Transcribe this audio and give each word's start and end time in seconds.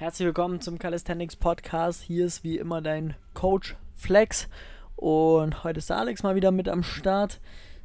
Herzlich 0.00 0.24
willkommen 0.24 0.62
zum 0.62 0.78
Calisthenics 0.78 1.36
Podcast. 1.36 2.00
Hier 2.00 2.24
ist 2.24 2.42
wie 2.42 2.56
immer 2.56 2.80
dein 2.80 3.16
Coach 3.34 3.76
Flex 3.94 4.48
und 4.96 5.62
heute 5.62 5.76
ist 5.76 5.92
Alex 5.92 6.22
mal 6.22 6.34
wieder 6.34 6.52
mit 6.52 6.70
am 6.70 6.82
Start. 6.82 7.38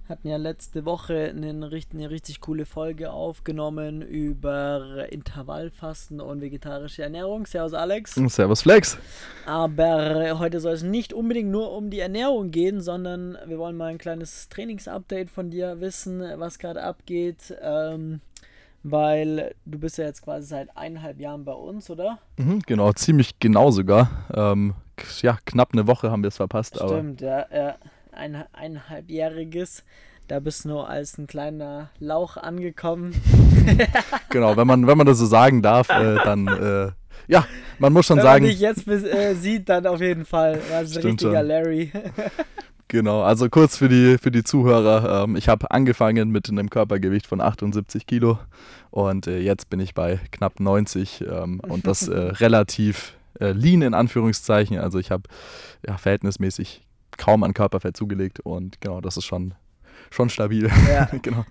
Hatten 0.08 0.30
ja 0.30 0.38
letzte 0.38 0.86
Woche 0.86 1.34
eine, 1.36 1.50
eine 1.50 2.10
richtig 2.10 2.40
coole 2.40 2.66
Folge 2.66 3.12
aufgenommen 3.12 4.02
über 4.02 5.08
Intervallfasten 5.12 6.22
und 6.22 6.40
vegetarische 6.40 7.04
Ernährung. 7.04 7.46
Servus 7.48 7.74
Alex. 7.74 8.16
Servus 8.16 8.62
Flex. 8.62 8.98
Aber 9.46 10.40
heute 10.40 10.62
soll 10.62 10.72
es 10.72 10.84
nicht 10.84 11.12
unbedingt 11.12 11.52
nur 11.52 11.74
um 11.74 11.90
die 11.90 12.00
Ernährung 12.00 12.50
gehen, 12.50 12.80
sondern 12.80 13.38
wir 13.46 13.58
wollen 13.58 13.76
mal 13.76 13.88
ein 13.88 13.98
kleines 13.98 14.48
Trainingsupdate 14.48 15.30
von 15.30 15.50
dir 15.50 15.82
wissen, 15.82 16.24
was 16.38 16.60
gerade 16.60 16.82
abgeht. 16.82 17.54
Ähm, 17.62 18.22
weil 18.88 19.56
du 19.66 19.80
bist 19.80 19.98
ja 19.98 20.06
jetzt 20.06 20.22
quasi 20.22 20.48
seit 20.48 20.78
eineinhalb 20.78 21.20
Jahren 21.20 21.44
bei 21.44 21.54
uns, 21.54 21.90
oder? 21.90 22.20
Mhm, 22.38 22.62
genau, 22.68 22.94
ziemlich 22.94 23.40
genau 23.40 23.72
sogar. 23.72 24.10
Ähm, 24.34 24.76
ja, 25.22 25.40
knapp 25.46 25.70
eine 25.74 25.88
Woche 25.88 26.12
haben 26.12 26.22
wir 26.22 26.28
es 26.28 26.38
verpasst. 26.38 26.76
Stimmt, 26.76 27.22
ja, 27.22 27.46
ja. 27.52 27.76
Ein 28.12 28.46
eineinhalbjähriges. 28.54 29.84
Da 30.28 30.40
bist 30.40 30.66
du 30.66 30.70
nur 30.70 30.88
als 30.88 31.18
ein 31.18 31.26
kleiner 31.28 31.90
Lauch 32.00 32.38
angekommen. 32.38 33.14
genau, 34.30 34.56
wenn 34.56 34.68
man, 34.68 34.88
wenn 34.88 34.98
man 34.98 35.08
das 35.08 35.18
so 35.18 35.26
sagen 35.26 35.62
darf, 35.62 35.90
äh, 35.90 36.16
dann 36.24 36.48
äh, 36.48 36.92
ja, 37.28 37.46
man 37.80 37.92
muss 37.92 38.06
schon 38.06 38.18
wenn 38.18 38.24
sagen. 38.24 38.46
Wenn 38.46 38.52
man 38.52 38.76
dich 38.76 38.88
jetzt 38.88 38.88
äh, 38.88 39.34
sieht, 39.34 39.68
dann 39.68 39.88
auf 39.88 40.00
jeden 40.00 40.26
Fall. 40.26 40.62
Das 40.70 40.92
ist 40.92 40.98
ein 40.98 41.04
richtiger 41.04 41.40
schon. 41.40 41.48
Larry. 41.48 41.92
Genau, 42.96 43.24
also 43.24 43.50
kurz 43.50 43.76
für 43.76 43.90
die, 43.90 44.18
für 44.18 44.32
die 44.32 44.46
Zuhörer. 44.46 45.26
Ähm, 45.26 45.36
ich 45.36 45.50
habe 45.50 45.70
angefangen 45.70 46.30
mit 46.30 46.48
einem 46.48 46.70
Körpergewicht 46.70 47.28
von 47.28 47.42
78 47.42 48.08
Kilo 48.08 48.40
und 48.90 49.28
äh, 49.28 49.40
jetzt 49.40 49.70
bin 49.70 49.82
ich 49.82 49.94
bei 49.94 50.22
knapp 50.32 50.62
90 50.62 51.26
ähm, 51.30 51.60
und 51.60 51.86
das 51.88 52.08
äh, 52.08 52.14
relativ 52.40 53.18
äh, 53.42 53.52
lean 53.52 53.82
in 53.82 53.94
Anführungszeichen. 53.94 54.80
Also 54.80 54.98
ich 54.98 55.12
habe 55.12 55.24
ja, 55.86 55.98
verhältnismäßig 55.98 56.88
kaum 57.18 57.44
an 57.44 57.54
Körperfett 57.54 57.98
zugelegt 57.98 58.40
und 58.40 58.80
genau, 58.80 59.02
das 59.02 59.18
ist 59.18 59.26
schon, 59.26 59.56
schon 60.10 60.30
stabil. 60.30 60.72
Ja. 60.88 61.10
genau. 61.22 61.44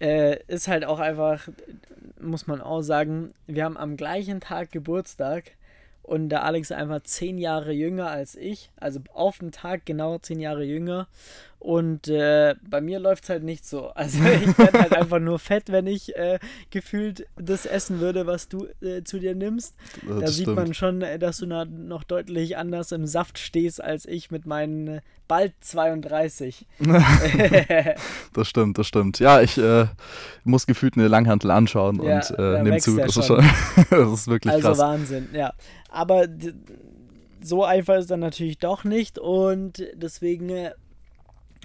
Äh, 0.00 0.38
ist 0.48 0.66
halt 0.66 0.86
auch 0.86 0.98
einfach, 0.98 1.46
muss 2.18 2.46
man 2.46 2.62
auch 2.62 2.80
sagen, 2.80 3.34
wir 3.46 3.64
haben 3.64 3.76
am 3.76 3.98
gleichen 3.98 4.40
Tag 4.40 4.72
Geburtstag 4.72 5.58
und 6.06 6.28
der 6.28 6.44
Alex 6.44 6.70
ist 6.70 6.76
einfach 6.76 7.02
zehn 7.02 7.36
Jahre 7.36 7.72
jünger 7.72 8.08
als 8.08 8.36
ich, 8.36 8.70
also 8.76 9.00
auf 9.12 9.38
den 9.38 9.50
Tag 9.50 9.84
genau 9.86 10.18
zehn 10.18 10.38
Jahre 10.38 10.64
jünger. 10.64 11.08
Und 11.58 12.08
äh, 12.08 12.54
bei 12.68 12.80
mir 12.80 13.00
läuft 13.00 13.24
es 13.24 13.30
halt 13.30 13.42
nicht 13.42 13.66
so. 13.66 13.88
Also 13.88 14.18
ich 14.24 14.56
werde 14.58 14.78
halt 14.78 14.92
einfach 14.94 15.18
nur 15.18 15.38
fett, 15.38 15.72
wenn 15.72 15.86
ich 15.86 16.14
äh, 16.16 16.38
gefühlt 16.70 17.26
das 17.36 17.66
essen 17.66 18.00
würde, 18.00 18.26
was 18.26 18.48
du 18.48 18.68
äh, 18.80 19.02
zu 19.02 19.18
dir 19.18 19.34
nimmst. 19.34 19.74
Das 20.06 20.20
da 20.20 20.26
sieht 20.28 20.46
man 20.48 20.74
schon, 20.74 21.02
äh, 21.02 21.18
dass 21.18 21.38
du 21.38 21.46
noch 21.46 22.04
deutlich 22.04 22.56
anders 22.56 22.92
im 22.92 23.06
Saft 23.06 23.38
stehst 23.38 23.82
als 23.82 24.06
ich 24.06 24.30
mit 24.30 24.46
meinen 24.46 24.88
äh, 24.88 25.00
bald 25.28 25.54
32. 25.60 26.66
das 28.32 28.48
stimmt, 28.48 28.78
das 28.78 28.86
stimmt. 28.86 29.18
Ja, 29.18 29.40
ich 29.40 29.58
äh, 29.58 29.86
muss 30.44 30.66
gefühlt 30.66 30.96
eine 30.96 31.08
Langhantel 31.08 31.50
anschauen 31.50 32.02
ja, 32.02 32.16
und 32.16 32.38
äh, 32.38 32.62
nehme 32.62 32.78
zu. 32.78 32.96
Das 32.96 33.16
ist, 33.16 33.26
schon, 33.26 33.44
das 33.90 34.12
ist 34.12 34.28
wirklich 34.28 34.52
also 34.52 34.68
krass. 34.68 34.80
Also 34.80 34.92
Wahnsinn, 34.92 35.28
ja. 35.32 35.52
Aber 35.88 36.26
so 37.42 37.64
einfach 37.64 37.96
ist 37.96 38.10
dann 38.10 38.20
natürlich 38.20 38.58
doch 38.58 38.84
nicht 38.84 39.18
und 39.18 39.84
deswegen 39.94 40.70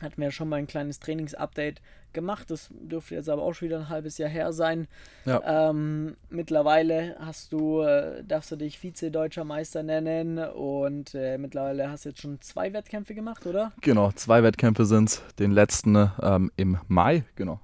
hatten 0.02 0.17
wir 0.17 0.25
ja 0.25 0.31
schon 0.31 0.49
mal 0.49 0.57
ein 0.57 0.67
kleines 0.67 0.99
Trainingsupdate 0.99 1.81
gemacht. 2.13 2.52
Das 2.52 2.69
dürfte 2.71 3.16
jetzt 3.16 3.30
aber 3.30 3.44
auch 3.44 3.53
schon 3.53 3.67
wieder 3.67 3.80
ein 3.80 3.89
halbes 3.89 4.17
Jahr 4.17 4.30
her 4.30 4.53
sein. 4.53 4.88
Ja. 5.25 5.69
Ähm, 5.69 6.16
mittlerweile 6.30 7.16
hast 7.19 7.53
du, 7.53 7.81
äh, 7.81 8.23
darfst 8.23 8.52
du 8.52 8.55
dich 8.55 8.79
Vize-Deutscher 8.79 9.44
Meister 9.44 9.83
nennen 9.83 10.38
und 10.38 11.16
äh, 11.16 11.38
mittlerweile 11.38 11.89
hast 11.89 12.05
du 12.05 12.09
jetzt 12.09 12.22
schon 12.22 12.41
zwei 12.41 12.73
Wettkämpfe 12.73 13.16
gemacht, 13.16 13.45
oder? 13.45 13.72
Genau, 13.81 14.11
zwei 14.11 14.44
Wettkämpfe 14.44 14.85
sind 14.85 15.09
es. 15.09 15.23
Den 15.39 15.52
letzten 15.52 16.11
ähm, 16.22 16.51
im 16.56 16.78
Mai, 16.88 17.23
genau. 17.35 17.59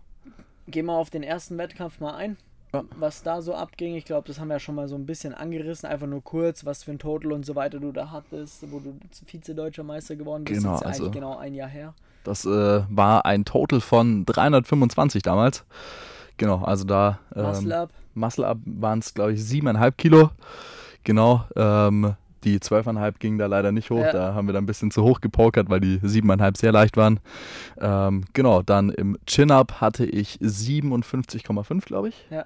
Gehen 0.67 0.85
wir 0.85 0.93
auf 0.93 1.09
den 1.09 1.23
ersten 1.23 1.57
Wettkampf 1.57 1.99
mal 1.99 2.15
ein. 2.15 2.37
Ja. 2.73 2.83
Was 2.97 3.23
da 3.23 3.41
so 3.41 3.55
abging, 3.55 3.95
ich 3.95 4.03
glaube, 4.03 4.27
das 4.27 4.39
haben 4.39 4.49
wir 4.49 4.55
ja 4.55 4.59
schon 4.59 4.75
mal 4.75 4.89
so 4.89 4.95
ein 4.95 5.05
bisschen 5.05 5.33
angerissen, 5.33 5.87
einfach 5.87 6.07
nur 6.07 6.21
kurz, 6.21 6.65
was 6.65 6.83
für 6.83 6.91
ein 6.91 6.99
Total 6.99 7.31
und 7.31 7.45
so 7.45 7.55
weiter 7.55 7.79
du 7.79 7.93
da 7.93 8.11
hattest, 8.11 8.69
wo 8.69 8.79
du 8.79 8.99
Vize-Deutscher 9.25 9.83
Meister 9.83 10.17
geworden 10.17 10.43
bist. 10.43 10.61
Genau, 10.61 10.71
das 10.73 10.79
ist 10.79 10.83
ja 10.83 10.89
also 10.89 11.03
eigentlich 11.03 11.13
genau 11.13 11.37
ein 11.37 11.53
Jahr 11.53 11.69
her. 11.69 11.93
Das 12.27 12.45
äh, 12.45 12.83
war 12.89 13.25
ein 13.25 13.45
Total 13.45 13.79
von 13.79 14.25
325 14.25 15.23
damals. 15.23 15.65
Genau, 16.35 16.61
also 16.63 16.83
da. 16.83 17.19
Ähm, 17.35 17.45
Muscle 17.45 17.73
Up. 17.73 17.89
Muscle 18.13 18.45
Up 18.45 18.57
waren 18.65 18.99
es, 18.99 19.13
glaube 19.13 19.33
ich, 19.33 19.41
7,5 19.41 19.91
Kilo. 19.91 20.29
Genau. 21.03 21.45
Ähm, 21.55 22.15
die 22.43 22.59
12,5 22.59 23.15
gingen 23.19 23.37
da 23.37 23.45
leider 23.45 23.71
nicht 23.71 23.89
hoch. 23.89 24.01
Ja. 24.01 24.11
Da 24.11 24.33
haben 24.33 24.47
wir 24.47 24.53
dann 24.53 24.63
ein 24.63 24.67
bisschen 24.67 24.91
zu 24.91 25.03
hoch 25.03 25.21
gepokert, 25.21 25.69
weil 25.69 25.79
die 25.79 25.99
7,5 25.99 26.57
sehr 26.57 26.71
leicht 26.71 26.97
waren. 26.97 27.19
Ähm, 27.79 28.25
genau, 28.33 28.61
dann 28.61 28.89
im 28.89 29.17
Chin-Up 29.25 29.81
hatte 29.81 30.05
ich 30.05 30.37
57,5, 30.39 31.85
glaube 31.85 32.09
ich. 32.09 32.25
Ja. 32.29 32.45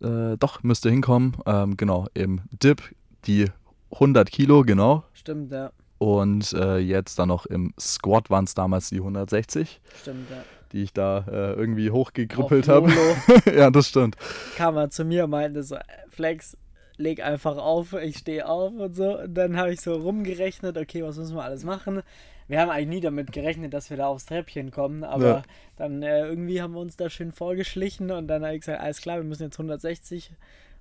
Äh, 0.00 0.36
doch, 0.38 0.62
müsste 0.62 0.90
hinkommen. 0.90 1.36
Ähm, 1.46 1.76
genau, 1.76 2.06
im 2.14 2.40
Dip 2.50 2.82
die 3.26 3.50
100 3.92 4.30
Kilo, 4.30 4.62
genau. 4.62 5.04
Stimmt, 5.12 5.52
ja. 5.52 5.70
Und 6.04 6.52
äh, 6.52 6.76
jetzt 6.76 7.18
dann 7.18 7.28
noch 7.28 7.46
im 7.46 7.72
Squat 7.80 8.28
waren 8.28 8.44
es 8.44 8.52
damals 8.52 8.90
die 8.90 8.98
160. 8.98 9.80
Stimmt, 10.02 10.28
ja. 10.30 10.44
Die 10.70 10.82
ich 10.82 10.92
da 10.92 11.24
äh, 11.26 11.54
irgendwie 11.54 11.90
hochgekrüppelt 11.90 12.68
habe. 12.68 12.92
ja, 13.56 13.70
das 13.70 13.88
stimmt. 13.88 14.18
Kam 14.54 14.76
er 14.76 14.90
zu 14.90 15.06
mir 15.06 15.24
und 15.24 15.30
meinte 15.30 15.62
so, 15.62 15.78
Flex, 16.10 16.58
leg 16.98 17.24
einfach 17.24 17.56
auf, 17.56 17.94
ich 17.94 18.18
stehe 18.18 18.46
auf 18.46 18.74
und 18.74 18.94
so. 18.94 19.18
Und 19.18 19.32
dann 19.32 19.56
habe 19.56 19.72
ich 19.72 19.80
so 19.80 19.94
rumgerechnet, 19.94 20.76
okay, 20.76 21.02
was 21.02 21.16
müssen 21.16 21.36
wir 21.36 21.42
alles 21.42 21.64
machen? 21.64 22.02
Wir 22.48 22.60
haben 22.60 22.68
eigentlich 22.68 22.88
nie 22.88 23.00
damit 23.00 23.32
gerechnet, 23.32 23.72
dass 23.72 23.88
wir 23.88 23.96
da 23.96 24.08
aufs 24.08 24.26
Treppchen 24.26 24.70
kommen, 24.70 25.04
aber 25.04 25.26
ja. 25.26 25.42
dann 25.78 26.02
äh, 26.02 26.26
irgendwie 26.26 26.60
haben 26.60 26.74
wir 26.74 26.80
uns 26.80 26.98
da 26.98 27.08
schön 27.08 27.32
vorgeschlichen 27.32 28.10
und 28.10 28.28
dann 28.28 28.44
habe 28.44 28.56
ich 28.56 28.60
gesagt, 28.60 28.82
alles 28.82 29.00
klar, 29.00 29.16
wir 29.16 29.24
müssen 29.24 29.44
jetzt 29.44 29.58
160 29.58 30.32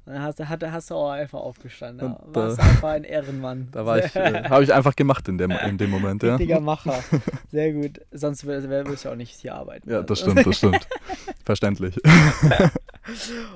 dann 0.06 0.22
hast, 0.22 0.40
hast, 0.40 0.64
hast 0.64 0.92
du 0.92 0.96
auch 0.96 1.12
einfach 1.12 1.40
aufgestanden. 1.40 2.10
Ja. 2.12 2.20
Warst 2.26 2.60
da, 2.60 2.64
einfach 2.64 2.90
ein 2.90 3.04
Ehrenmann. 3.06 3.70
Da 3.72 3.86
war 3.86 4.04
ich, 4.04 4.16
äh, 4.16 4.44
habe 4.50 4.64
ich 4.64 4.74
einfach 4.74 4.96
gemacht 4.96 5.28
in 5.30 5.38
dem, 5.38 5.52
in 5.52 5.78
dem 5.78 5.90
Moment. 5.90 6.24
Richtiger 6.24 6.56
ja. 6.56 6.60
Macher. 6.60 7.02
Sehr 7.52 7.72
gut. 7.72 8.02
Sonst 8.12 8.46
würdest 8.46 9.06
du 9.06 9.10
auch 9.10 9.16
nicht 9.16 9.40
hier 9.40 9.56
arbeiten. 9.56 9.90
Ja, 9.90 10.02
das 10.02 10.20
stimmt, 10.20 10.46
das 10.46 10.58
stimmt. 10.58 10.88
Verständlich. 11.46 11.96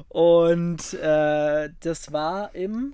Und 0.09 0.93
äh, 0.93 1.69
das 1.81 2.13
war 2.13 2.55
im 2.55 2.93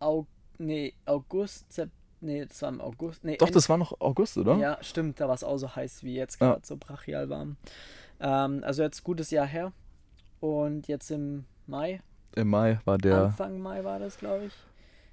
Au 0.00 0.26
nee, 0.58 0.92
August, 1.06 1.72
September. 1.72 1.94
Nee, 2.20 2.46
das 2.46 2.60
war 2.62 2.68
im 2.70 2.80
August. 2.80 3.22
Nee, 3.22 3.36
Doch, 3.36 3.50
das 3.50 3.68
war 3.68 3.76
noch 3.76 4.00
August, 4.00 4.36
oder? 4.38 4.56
Ja, 4.56 4.78
stimmt. 4.80 5.20
Da 5.20 5.28
war 5.28 5.34
es 5.34 5.44
auch 5.44 5.56
so 5.56 5.74
heiß 5.74 6.02
wie 6.02 6.16
jetzt 6.16 6.38
gerade, 6.38 6.58
ja. 6.60 6.66
so 6.66 6.76
brachial 6.76 7.28
warm. 7.28 7.56
Ähm, 8.20 8.62
also 8.64 8.82
jetzt 8.82 9.04
gutes 9.04 9.30
Jahr 9.30 9.46
her. 9.46 9.72
Und 10.40 10.88
jetzt 10.88 11.10
im 11.10 11.44
Mai 11.66 12.00
im 12.34 12.48
Mai 12.48 12.80
war 12.84 12.98
der. 12.98 13.24
Anfang 13.24 13.60
Mai 13.60 13.84
war 13.84 13.98
das, 13.98 14.18
glaube 14.18 14.46
ich. 14.46 14.52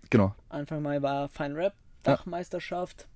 Genau. 0.10 0.36
Anfang 0.50 0.82
Mai 0.82 1.02
war 1.02 1.30
Fine 1.30 1.56
Rap, 1.56 1.74
Dachmeisterschaft. 2.04 3.08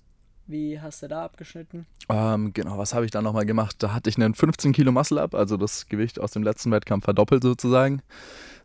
Wie 0.48 0.80
hast 0.82 1.04
du 1.04 1.08
da 1.08 1.26
abgeschnitten? 1.26 1.86
Ähm, 2.09 2.54
genau, 2.54 2.80
was 2.80 2.96
habe 2.96 3.06
ich 3.06 3.12
da 3.12 3.22
nochmal 3.22 3.46
gemacht? 3.46 3.76
Da 3.80 3.94
hatte 3.94 4.09
ich 4.09 4.18
einen 4.18 4.34
15 4.34 4.74
Kilo 4.74 4.92
Muscle 4.92 5.22
Up, 5.22 5.36
also 5.36 5.58
das 5.58 5.86
Gewicht 5.86 6.20
aus 6.20 6.32
dem 6.32 6.42
letzten 6.42 6.72
Wettkampf 6.72 7.06
verdoppelt 7.06 7.44
sozusagen. 7.44 8.02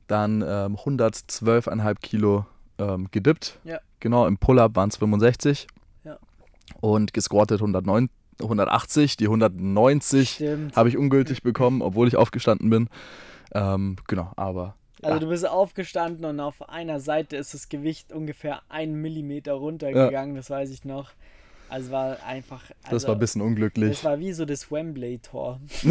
Dann 0.06 0.40
ähm, 0.40 0.76
112,5 0.76 1.94
Kilo 2.00 2.46
ähm, 2.78 3.08
gedippt. 3.10 3.58
Ja. 3.64 3.80
Genau, 4.00 4.26
im 4.26 4.38
Pull-Up 4.38 4.76
waren 4.76 4.88
es 4.88 4.96
65. 4.96 5.66
Ja. 6.04 6.18
Und 6.80 7.12
gesquattet 7.12 7.60
109, 7.60 8.08
180. 8.40 9.18
Die 9.18 9.26
190 9.26 10.42
habe 10.74 10.88
ich 10.88 10.96
ungültig 10.96 11.42
bekommen, 11.42 11.82
obwohl 11.82 12.08
ich 12.08 12.16
aufgestanden 12.16 12.70
bin. 12.70 12.88
Ähm, 13.52 13.96
genau, 14.06 14.32
aber 14.36 14.74
also 15.04 15.20
du 15.20 15.28
bist 15.28 15.46
aufgestanden 15.46 16.24
und 16.24 16.40
auf 16.40 16.68
einer 16.68 16.98
Seite 17.00 17.36
ist 17.36 17.54
das 17.54 17.68
Gewicht 17.68 18.12
ungefähr 18.12 18.62
einen 18.68 19.00
Millimeter 19.00 19.52
runtergegangen, 19.54 20.34
ja. 20.34 20.40
das 20.40 20.50
weiß 20.50 20.70
ich 20.70 20.84
noch. 20.84 21.12
Also 21.68 21.90
war 21.90 22.22
einfach. 22.24 22.62
Also, 22.82 22.94
das 22.94 23.08
war 23.08 23.16
ein 23.16 23.18
bisschen 23.18 23.42
unglücklich. 23.42 23.90
Das 23.90 24.04
war 24.04 24.20
wie 24.20 24.32
so 24.32 24.44
das 24.44 24.70
Wembley-Tor. 24.70 25.58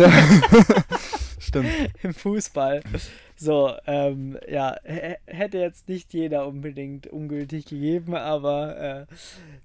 Stimmt. 1.39 1.67
Im 2.03 2.13
Fußball. 2.13 2.81
So, 3.35 3.73
ähm, 3.85 4.37
ja, 4.47 4.77
hätte 4.83 5.57
jetzt 5.57 5.89
nicht 5.89 6.13
jeder 6.13 6.47
unbedingt 6.47 7.07
ungültig 7.07 7.65
gegeben, 7.65 8.15
aber 8.15 8.77
äh, 8.77 9.05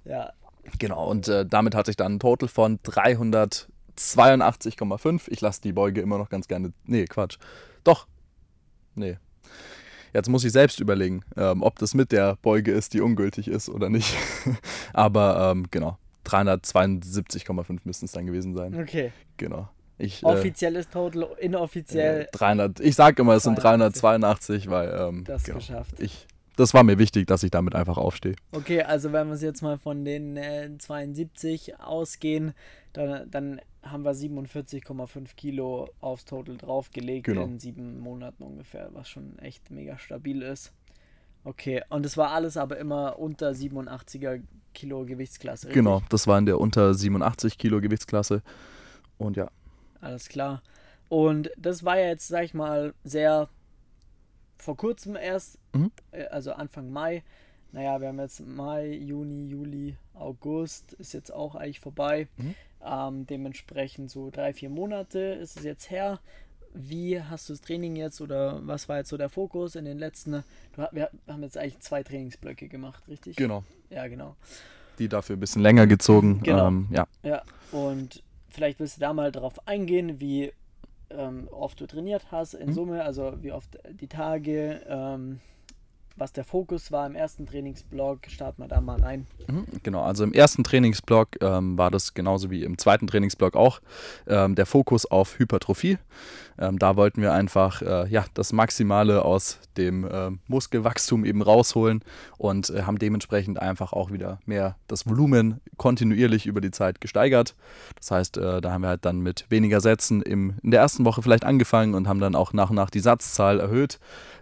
ja. 0.04 0.32
Genau, 0.78 1.08
und 1.08 1.28
äh, 1.28 1.46
damit 1.46 1.74
hatte 1.74 1.90
ich 1.90 1.96
dann 1.96 2.16
ein 2.16 2.18
Total 2.18 2.48
von 2.48 2.78
382,5. 2.80 5.22
Ich 5.28 5.40
lasse 5.40 5.62
die 5.62 5.72
Beuge 5.72 6.00
immer 6.00 6.18
noch 6.18 6.30
ganz 6.30 6.48
gerne. 6.48 6.72
Nee, 6.84 7.04
Quatsch. 7.04 7.38
Doch. 7.84 8.08
Nee, 8.94 9.18
Jetzt 10.14 10.28
muss 10.28 10.44
ich 10.44 10.52
selbst 10.52 10.80
überlegen, 10.80 11.22
ähm, 11.36 11.62
ob 11.62 11.78
das 11.78 11.94
mit 11.94 12.12
der 12.12 12.36
Beuge 12.42 12.72
ist, 12.72 12.94
die 12.94 13.00
ungültig 13.00 13.48
ist 13.48 13.68
oder 13.68 13.90
nicht. 13.90 14.16
Aber 14.92 15.52
ähm, 15.52 15.66
genau, 15.70 15.98
372,5 16.24 17.80
müssten 17.84 18.06
es 18.06 18.12
dann 18.12 18.26
gewesen 18.26 18.54
sein. 18.54 18.80
Okay. 18.80 19.12
Genau. 19.36 19.68
Ich, 19.98 20.22
äh, 20.22 20.26
Offizielles 20.26 20.88
Total, 20.88 21.28
inoffiziell. 21.38 22.22
Äh, 22.22 22.26
300, 22.32 22.80
ich 22.80 22.94
sage 22.94 23.22
immer, 23.22 23.34
es 23.34 23.42
sind 23.42 23.56
382, 23.56 24.70
weil. 24.70 24.96
Ähm, 24.98 25.24
das 25.24 25.42
genau, 25.44 25.58
geschafft. 25.58 26.00
Ich 26.00 26.26
das 26.58 26.74
war 26.74 26.82
mir 26.82 26.98
wichtig, 26.98 27.28
dass 27.28 27.44
ich 27.44 27.52
damit 27.52 27.76
einfach 27.76 27.96
aufstehe. 27.98 28.34
Okay, 28.50 28.82
also 28.82 29.12
wenn 29.12 29.28
wir 29.28 29.34
es 29.34 29.42
jetzt 29.42 29.62
mal 29.62 29.78
von 29.78 30.04
den 30.04 30.36
äh, 30.36 30.68
72 30.76 31.78
ausgehen, 31.78 32.52
dann, 32.92 33.30
dann 33.30 33.60
haben 33.90 34.04
wir 34.04 34.12
47,5 34.12 35.34
Kilo 35.36 35.88
aufs 36.00 36.24
Total 36.24 36.56
draufgelegt 36.56 37.26
genau. 37.26 37.44
in 37.44 37.58
sieben 37.58 37.98
Monaten 38.00 38.42
ungefähr, 38.42 38.90
was 38.92 39.08
schon 39.08 39.38
echt 39.38 39.70
mega 39.70 39.98
stabil 39.98 40.42
ist. 40.42 40.72
Okay, 41.44 41.82
und 41.88 42.04
es 42.04 42.16
war 42.16 42.30
alles 42.30 42.56
aber 42.56 42.78
immer 42.78 43.18
unter 43.18 43.50
87er 43.50 44.42
Kilo 44.74 45.04
Gewichtsklasse. 45.04 45.68
Richtig? 45.68 45.82
Genau, 45.82 46.02
das 46.08 46.26
war 46.26 46.38
in 46.38 46.46
der 46.46 46.60
unter 46.60 46.92
87 46.94 47.58
Kilo 47.58 47.80
Gewichtsklasse. 47.80 48.42
Und 49.16 49.36
ja. 49.36 49.50
Alles 50.00 50.28
klar. 50.28 50.62
Und 51.08 51.50
das 51.56 51.84
war 51.84 51.98
ja 51.98 52.08
jetzt, 52.08 52.28
sag 52.28 52.44
ich 52.44 52.54
mal, 52.54 52.94
sehr 53.02 53.48
vor 54.58 54.76
kurzem 54.76 55.16
erst, 55.16 55.58
mhm. 55.72 55.90
Äh, 56.10 56.24
also 56.26 56.52
Anfang 56.52 56.90
Mai. 56.90 57.22
Naja, 57.72 58.00
wir 58.00 58.08
haben 58.08 58.18
jetzt 58.18 58.40
Mai, 58.46 58.88
Juni, 58.92 59.46
Juli, 59.46 59.96
August, 60.14 60.94
ist 60.94 61.12
jetzt 61.12 61.32
auch 61.32 61.54
eigentlich 61.54 61.80
vorbei. 61.80 62.28
Mhm. 62.36 62.54
Ähm, 62.84 63.26
dementsprechend 63.26 64.10
so 64.10 64.30
drei, 64.30 64.52
vier 64.52 64.70
Monate 64.70 65.18
ist 65.18 65.56
es 65.56 65.64
jetzt 65.64 65.90
her. 65.90 66.20
Wie 66.74 67.20
hast 67.20 67.48
du 67.48 67.54
das 67.54 67.60
Training 67.60 67.96
jetzt 67.96 68.20
oder 68.20 68.60
was 68.66 68.88
war 68.88 68.98
jetzt 68.98 69.08
so 69.08 69.16
der 69.16 69.28
Fokus 69.28 69.74
in 69.74 69.84
den 69.84 69.98
letzten? 69.98 70.44
Du, 70.74 70.86
wir 70.92 71.10
haben 71.26 71.42
jetzt 71.42 71.56
eigentlich 71.56 71.80
zwei 71.80 72.02
Trainingsblöcke 72.02 72.68
gemacht, 72.68 73.02
richtig? 73.08 73.36
Genau. 73.36 73.64
Ja, 73.90 74.06
genau. 74.06 74.36
Die 74.98 75.08
dafür 75.08 75.36
ein 75.36 75.40
bisschen 75.40 75.62
länger 75.62 75.86
gezogen. 75.86 76.40
Genau. 76.42 76.68
Ähm, 76.68 76.88
ja. 76.90 77.06
Ja, 77.22 77.42
und 77.72 78.22
vielleicht 78.50 78.80
willst 78.80 78.96
du 78.96 79.00
da 79.00 79.12
mal 79.12 79.32
drauf 79.32 79.66
eingehen, 79.66 80.20
wie 80.20 80.52
ähm, 81.10 81.48
oft 81.50 81.80
du 81.80 81.86
trainiert 81.86 82.30
hast 82.30 82.54
in 82.54 82.68
mhm. 82.68 82.72
Summe, 82.74 83.04
also 83.04 83.32
wie 83.40 83.52
oft 83.52 83.78
die 83.90 84.08
Tage, 84.08 84.82
ähm, 84.88 85.40
was 86.18 86.32
der 86.32 86.44
Fokus 86.44 86.92
war 86.92 87.06
im 87.06 87.14
ersten 87.14 87.46
Trainingsblock. 87.46 88.20
Starten 88.28 88.62
wir 88.62 88.68
da 88.68 88.80
mal 88.80 89.00
rein. 89.00 89.26
Mhm, 89.46 89.66
genau, 89.82 90.02
also 90.02 90.24
im 90.24 90.32
ersten 90.32 90.64
Trainingsblock 90.64 91.40
ähm, 91.40 91.78
war 91.78 91.90
das 91.90 92.14
genauso 92.14 92.50
wie 92.50 92.64
im 92.64 92.78
zweiten 92.78 93.06
Trainingsblock 93.06 93.56
auch 93.56 93.80
ähm, 94.26 94.54
der 94.54 94.66
Fokus 94.66 95.06
auf 95.06 95.38
Hypertrophie. 95.38 95.98
Ähm, 96.58 96.78
da 96.78 96.96
wollten 96.96 97.22
wir 97.22 97.32
einfach 97.32 97.82
äh, 97.82 98.08
ja, 98.08 98.24
das 98.34 98.52
Maximale 98.52 99.24
aus 99.24 99.60
dem 99.76 100.04
äh, 100.04 100.30
Muskelwachstum 100.48 101.24
eben 101.24 101.40
rausholen 101.40 102.02
und 102.36 102.70
äh, 102.70 102.82
haben 102.82 102.98
dementsprechend 102.98 103.62
einfach 103.62 103.92
auch 103.92 104.10
wieder 104.10 104.40
mehr 104.44 104.76
das 104.88 105.08
Volumen 105.08 105.60
kontinuierlich 105.76 106.46
über 106.46 106.60
die 106.60 106.72
Zeit 106.72 107.00
gesteigert. 107.00 107.54
Das 107.96 108.10
heißt, 108.10 108.38
äh, 108.38 108.60
da 108.60 108.72
haben 108.72 108.82
wir 108.82 108.88
halt 108.88 109.04
dann 109.04 109.20
mit 109.20 109.46
weniger 109.50 109.80
Sätzen 109.80 110.20
im, 110.20 110.54
in 110.62 110.72
der 110.72 110.80
ersten 110.80 111.04
Woche 111.04 111.22
vielleicht 111.22 111.44
angefangen 111.44 111.94
und 111.94 112.08
haben 112.08 112.20
dann 112.20 112.34
auch 112.34 112.52
nach 112.52 112.70
und 112.70 112.76
nach 112.76 112.90
die 112.90 113.00
Satzzahl 113.00 113.60
erhöht 113.60 114.00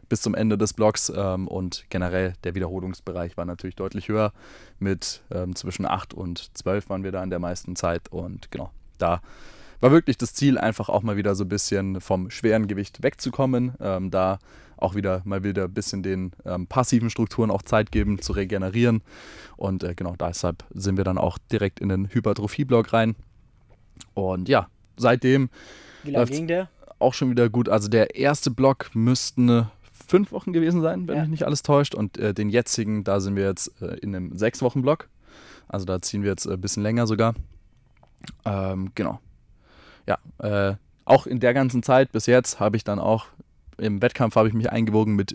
bis 0.08 0.22
zum 0.22 0.34
Ende 0.34 0.56
des 0.58 0.72
Blocks 0.72 1.12
ähm, 1.14 1.48
und 1.48 1.84
generell 1.88 2.34
der 2.44 2.54
Wiederholungsbereich 2.54 3.36
war 3.36 3.44
natürlich 3.44 3.76
deutlich 3.76 4.08
höher. 4.08 4.32
Mit 4.78 5.22
ähm, 5.30 5.54
zwischen 5.56 5.86
8 5.86 6.14
und 6.14 6.56
12 6.56 6.88
waren 6.88 7.04
wir 7.04 7.12
da 7.12 7.22
in 7.22 7.30
der 7.30 7.38
meisten 7.38 7.76
Zeit 7.76 8.08
und 8.10 8.50
genau, 8.50 8.70
da 8.98 9.20
war 9.80 9.90
wirklich 9.90 10.16
das 10.16 10.34
Ziel, 10.34 10.58
einfach 10.58 10.88
auch 10.88 11.02
mal 11.02 11.16
wieder 11.16 11.34
so 11.34 11.44
ein 11.44 11.48
bisschen 11.48 12.00
vom 12.00 12.30
schweren 12.30 12.66
Gewicht 12.66 13.02
wegzukommen, 13.02 13.74
ähm, 13.80 14.10
da 14.10 14.38
auch 14.78 14.94
wieder 14.94 15.22
mal 15.24 15.42
wieder 15.42 15.64
ein 15.64 15.74
bisschen 15.74 16.02
den 16.02 16.32
ähm, 16.44 16.66
passiven 16.66 17.08
Strukturen 17.10 17.50
auch 17.50 17.62
Zeit 17.62 17.92
geben 17.92 18.20
zu 18.20 18.32
regenerieren 18.32 19.02
und 19.56 19.82
äh, 19.84 19.94
genau 19.94 20.14
deshalb 20.16 20.64
sind 20.74 20.96
wir 20.96 21.04
dann 21.04 21.18
auch 21.18 21.38
direkt 21.50 21.80
in 21.80 21.88
den 21.88 22.08
Hypertrophie-Block 22.12 22.92
rein 22.92 23.16
und 24.14 24.48
ja, 24.48 24.68
seitdem 24.96 25.48
wie 26.06 26.12
lange 26.12 26.26
ging 26.26 26.46
der? 26.46 26.68
Auch 26.98 27.12
schon 27.12 27.30
wieder 27.30 27.50
gut. 27.50 27.68
Also 27.68 27.88
der 27.88 28.16
erste 28.16 28.50
Block 28.50 28.90
müssten 28.94 29.68
fünf 30.06 30.32
Wochen 30.32 30.52
gewesen 30.52 30.80
sein, 30.80 31.08
wenn 31.08 31.16
ja. 31.16 31.22
mich 31.22 31.30
nicht 31.30 31.44
alles 31.44 31.62
täuscht. 31.62 31.94
Und 31.94 32.18
äh, 32.18 32.34
den 32.34 32.48
jetzigen, 32.48 33.04
da 33.04 33.20
sind 33.20 33.36
wir 33.36 33.44
jetzt 33.44 33.80
äh, 33.82 33.96
in 33.98 34.14
einem 34.14 34.36
sechs 34.36 34.62
Wochen 34.62 34.82
Block. 34.82 35.08
Also 35.68 35.84
da 35.84 36.00
ziehen 36.00 36.22
wir 36.22 36.30
jetzt 36.30 36.46
ein 36.46 36.54
äh, 36.54 36.56
bisschen 36.56 36.82
länger 36.82 37.06
sogar. 37.06 37.34
Ähm, 38.44 38.92
genau. 38.94 39.20
Ja, 40.06 40.18
äh, 40.38 40.76
auch 41.04 41.26
in 41.26 41.40
der 41.40 41.54
ganzen 41.54 41.82
Zeit 41.82 42.12
bis 42.12 42.26
jetzt 42.26 42.60
habe 42.60 42.76
ich 42.76 42.84
dann 42.84 42.98
auch 42.98 43.26
im 43.78 44.00
Wettkampf 44.00 44.36
habe 44.36 44.48
ich 44.48 44.54
mich 44.54 44.70
eingewogen 44.70 45.16
mit 45.16 45.34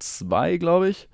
84,2, 0.00 0.58
glaube 0.58 0.88
ich. 0.88 1.08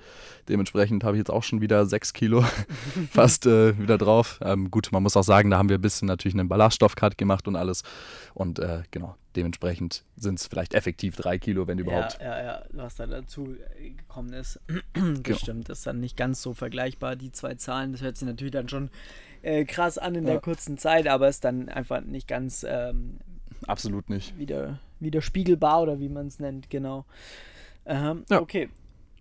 Dementsprechend 0.48 1.04
habe 1.04 1.16
ich 1.16 1.20
jetzt 1.20 1.30
auch 1.30 1.42
schon 1.42 1.60
wieder 1.60 1.86
6 1.86 2.12
Kilo 2.12 2.44
fast 3.10 3.46
äh, 3.46 3.78
wieder 3.78 3.96
drauf. 3.96 4.40
Ähm, 4.42 4.70
gut, 4.70 4.92
man 4.92 5.02
muss 5.02 5.16
auch 5.16 5.22
sagen, 5.22 5.50
da 5.50 5.58
haben 5.58 5.68
wir 5.68 5.78
ein 5.78 5.82
bisschen 5.82 6.06
natürlich 6.06 6.34
einen 6.34 6.48
Ballaststoffcut 6.48 7.16
gemacht 7.16 7.48
und 7.48 7.56
alles. 7.56 7.82
Und 8.34 8.58
äh, 8.58 8.82
genau, 8.90 9.16
dementsprechend 9.36 10.04
sind 10.16 10.38
es 10.38 10.46
vielleicht 10.46 10.74
effektiv 10.74 11.16
3 11.16 11.38
Kilo, 11.38 11.66
wenn 11.66 11.78
überhaupt. 11.78 12.18
Ja, 12.20 12.38
ja, 12.38 12.44
ja, 12.44 12.62
was 12.72 12.96
da 12.96 13.06
dazu 13.06 13.56
gekommen 13.78 14.34
ist. 14.34 14.60
das 14.92 15.22
genau. 15.22 15.38
stimmt, 15.38 15.68
das 15.68 15.78
ist 15.78 15.86
dann 15.86 16.00
nicht 16.00 16.16
ganz 16.16 16.42
so 16.42 16.52
vergleichbar, 16.52 17.16
die 17.16 17.32
zwei 17.32 17.54
Zahlen. 17.54 17.92
Das 17.92 18.02
hört 18.02 18.18
sich 18.18 18.26
natürlich 18.26 18.52
dann 18.52 18.68
schon 18.68 18.90
äh, 19.42 19.64
krass 19.64 19.96
an 19.96 20.14
in 20.14 20.24
ja. 20.24 20.32
der 20.32 20.40
kurzen 20.40 20.76
Zeit, 20.76 21.08
aber 21.08 21.28
ist 21.28 21.44
dann 21.44 21.68
einfach 21.70 22.02
nicht 22.02 22.28
ganz. 22.28 22.66
Ähm, 22.68 23.18
Absolut 23.66 24.10
nicht. 24.10 24.38
Wieder, 24.38 24.78
widerspiegelbar 25.00 25.82
oder 25.82 26.00
wie 26.00 26.10
man 26.10 26.26
es 26.26 26.38
nennt, 26.38 26.68
genau. 26.68 27.06
Ähm, 27.86 28.24
ja. 28.30 28.40
Okay, 28.40 28.68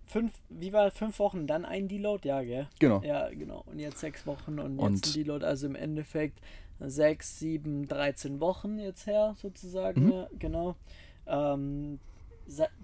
fünf, 0.06 0.32
wie 0.48 0.72
war 0.72 0.90
fünf 0.90 1.18
Wochen, 1.18 1.46
dann 1.46 1.64
ein 1.64 1.88
Deload? 1.88 2.26
Ja, 2.28 2.42
gell? 2.42 2.68
Genau. 2.78 3.02
Ja, 3.02 3.28
genau. 3.30 3.64
Und 3.66 3.78
jetzt 3.78 3.98
sechs 3.98 4.26
Wochen 4.26 4.58
und, 4.58 4.78
und 4.78 4.96
jetzt 4.96 5.08
ein 5.08 5.12
Deload, 5.14 5.44
also 5.44 5.66
im 5.66 5.74
Endeffekt 5.74 6.40
sechs, 6.80 7.38
sieben, 7.38 7.86
13 7.86 8.40
Wochen 8.40 8.78
jetzt 8.78 9.06
her, 9.06 9.34
sozusagen. 9.40 10.06
Mhm. 10.06 10.12
Ja, 10.12 10.28
genau. 10.38 10.76
Ähm, 11.26 11.98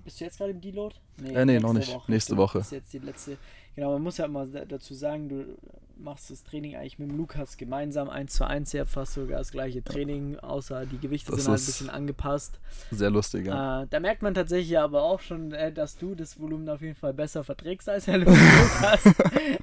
bist 0.04 0.20
du 0.20 0.24
jetzt 0.24 0.38
gerade 0.38 0.52
im 0.52 0.60
Deload? 0.60 0.96
Nee, 1.18 1.34
äh, 1.34 1.44
nee 1.44 1.58
noch 1.58 1.72
nicht. 1.72 1.92
Woche. 1.92 2.10
Nächste 2.10 2.36
Woche. 2.36 2.58
Das 2.58 2.68
ist 2.68 2.72
jetzt 2.72 2.92
die 2.92 2.98
letzte. 2.98 3.36
Genau, 3.80 3.94
man 3.94 4.02
muss 4.02 4.18
ja 4.18 4.28
mal 4.28 4.46
dazu 4.46 4.92
sagen, 4.92 5.30
du 5.30 5.56
machst 5.96 6.30
das 6.30 6.44
Training 6.44 6.76
eigentlich 6.76 6.98
mit 6.98 7.08
dem 7.08 7.16
Lukas 7.16 7.56
gemeinsam, 7.56 8.10
eins 8.10 8.34
zu 8.34 8.46
eins, 8.46 8.74
ihr 8.74 8.80
habt 8.80 8.90
fast 8.90 9.14
sogar 9.14 9.38
das 9.38 9.52
gleiche 9.52 9.82
Training, 9.82 10.38
außer 10.38 10.84
die 10.84 10.98
Gewichte 10.98 11.32
das 11.32 11.44
sind 11.44 11.50
halt 11.50 11.62
ein 11.62 11.64
bisschen 11.64 11.88
angepasst. 11.88 12.60
Sehr 12.90 13.08
lustig, 13.08 13.46
ja. 13.46 13.84
Äh, 13.84 13.86
da 13.88 13.98
merkt 14.00 14.20
man 14.20 14.34
tatsächlich 14.34 14.78
aber 14.78 15.02
auch 15.02 15.20
schon, 15.20 15.52
äh, 15.52 15.72
dass 15.72 15.96
du 15.96 16.14
das 16.14 16.38
Volumen 16.38 16.68
auf 16.68 16.82
jeden 16.82 16.94
Fall 16.94 17.14
besser 17.14 17.42
verträgst 17.42 17.88
als 17.88 18.06
Herr 18.06 18.18
Lukas. 18.18 19.14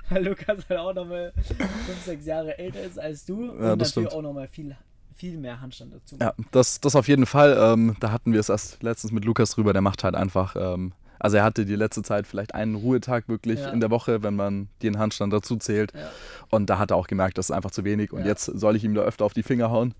Weil 0.09 0.25
Lukas 0.25 0.67
halt 0.67 0.79
auch 0.79 0.95
nochmal 0.95 1.31
5, 1.35 1.59
6 2.03 2.25
Jahre 2.25 2.57
älter 2.57 2.81
ist 2.81 2.97
als 2.97 3.23
du 3.23 3.43
ja, 3.43 3.51
und 3.51 3.59
natürlich 3.59 3.91
stimmt. 3.91 4.13
auch 4.13 4.23
nochmal 4.23 4.47
viel 4.47 4.75
viel 5.13 5.37
mehr 5.37 5.61
Handstand 5.61 5.93
dazu. 5.93 6.17
Ja, 6.19 6.33
das, 6.49 6.81
das 6.81 6.95
auf 6.95 7.07
jeden 7.07 7.27
Fall. 7.27 7.55
Ähm, 7.59 7.95
da 7.99 8.11
hatten 8.11 8.33
wir 8.33 8.39
es 8.39 8.49
erst 8.49 8.81
letztens 8.81 9.11
mit 9.11 9.25
Lukas 9.25 9.51
drüber. 9.51 9.73
Der 9.73 9.83
macht 9.83 10.03
halt 10.03 10.15
einfach 10.15 10.55
ähm, 10.55 10.93
also 11.19 11.37
er 11.37 11.43
hatte 11.43 11.65
die 11.65 11.75
letzte 11.75 12.03
Zeit 12.03 12.27
vielleicht 12.27 12.53
einen 12.53 12.75
Ruhetag 12.75 13.27
wirklich 13.27 13.59
ja. 13.59 13.69
in 13.69 13.79
der 13.79 13.89
Woche, 13.89 14.23
wenn 14.23 14.35
man 14.35 14.69
den 14.81 14.99
Handstand 14.99 15.33
dazu 15.33 15.57
zählt. 15.57 15.93
Ja. 15.93 16.09
Und 16.49 16.69
da 16.69 16.77
hat 16.79 16.91
er 16.91 16.97
auch 16.97 17.07
gemerkt, 17.07 17.37
das 17.37 17.49
ist 17.49 17.55
einfach 17.55 17.71
zu 17.71 17.83
wenig. 17.83 18.13
Und 18.13 18.21
ja. 18.21 18.27
jetzt 18.27 18.45
soll 18.45 18.75
ich 18.75 18.83
ihm 18.83 18.93
da 18.93 19.01
öfter 19.01 19.25
auf 19.25 19.33
die 19.33 19.43
Finger 19.43 19.69
hauen. 19.71 19.93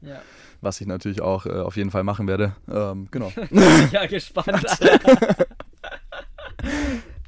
Was 0.62 0.81
ich 0.81 0.88
natürlich 0.88 1.21
auch 1.21 1.45
äh, 1.45 1.51
auf 1.51 1.77
jeden 1.77 1.91
Fall 1.91 2.03
machen 2.03 2.27
werde. 2.27 2.55
Ähm, 2.69 3.07
genau. 3.12 3.31
ja, 3.91 4.05
gespannt. 4.07 4.65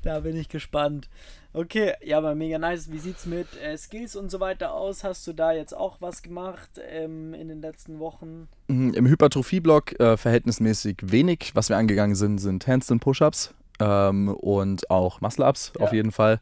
da 0.04 0.20
bin 0.22 0.36
ich 0.36 0.50
gespannt. 0.50 1.10
Okay, 1.52 1.94
ja, 2.04 2.20
aber 2.20 2.36
mega 2.36 2.60
nice. 2.60 2.92
Wie 2.92 3.00
sieht's 3.00 3.26
mit 3.26 3.48
äh, 3.62 3.76
Skills 3.78 4.16
und 4.16 4.30
so 4.30 4.40
weiter 4.40 4.74
aus? 4.74 5.04
Hast 5.04 5.26
du 5.26 5.34
da 5.34 5.52
jetzt 5.52 5.76
auch 5.76 5.98
was 6.00 6.22
gemacht 6.22 6.70
ähm, 6.90 7.34
in 7.34 7.48
den 7.48 7.62
letzten 7.62 8.00
Wochen? 8.00 8.48
Mhm, 8.68 8.94
Im 8.94 9.08
Hypertrophie-Block 9.08 10.00
äh, 10.00 10.18
verhältnismäßig 10.18 10.98
wenig. 11.02 11.52
Was 11.56 11.70
wir 11.70 11.78
angegangen 11.78 12.16
sind, 12.16 12.38
sind 12.38 12.68
Handstand 12.68 13.02
Push-Ups 13.02 13.56
ähm, 13.80 14.30
und 14.30 14.90
auch 14.90 15.22
Muscle-Ups 15.22 15.74
ja. 15.78 15.86
auf 15.86 15.94
jeden 15.94 16.12
Fall. 16.12 16.40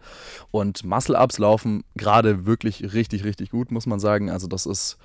Und 0.51 0.83
Muscle-Ups 0.83 1.37
laufen 1.37 1.83
gerade 1.95 2.45
wirklich 2.45 2.93
richtig, 2.93 3.23
richtig 3.23 3.51
gut, 3.51 3.71
muss 3.71 3.85
man 3.85 3.99
sagen. 3.99 4.29
Also 4.29 4.47
das 4.47 4.65
ist, 4.65 4.97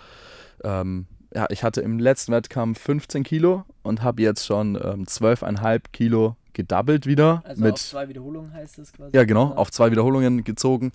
ähm, 0.65 1.07
ja, 1.35 1.47
ich 1.51 1.63
hatte 1.63 1.81
im 1.81 1.99
letzten 1.99 2.33
Wettkampf 2.33 2.81
15 2.81 3.23
Kilo 3.23 3.65
und 3.83 4.03
habe 4.03 4.23
jetzt 4.23 4.47
schon 4.47 4.77
ähm, 4.77 5.05
12,5 5.05 5.83
Kilo 5.93 6.37
gedoubled 6.53 7.07
wieder. 7.07 7.43
Also 7.47 7.63
mit, 7.63 7.75
auf 7.75 7.81
zwei 7.81 8.09
Wiederholungen 8.09 8.53
heißt 8.53 8.79
das 8.79 8.93
quasi. 8.93 9.17
Ja, 9.17 9.25
genau, 9.25 9.53
auf 9.53 9.71
zwei 9.71 9.91
Wiederholungen 9.91 10.45
gezogen. 10.45 10.93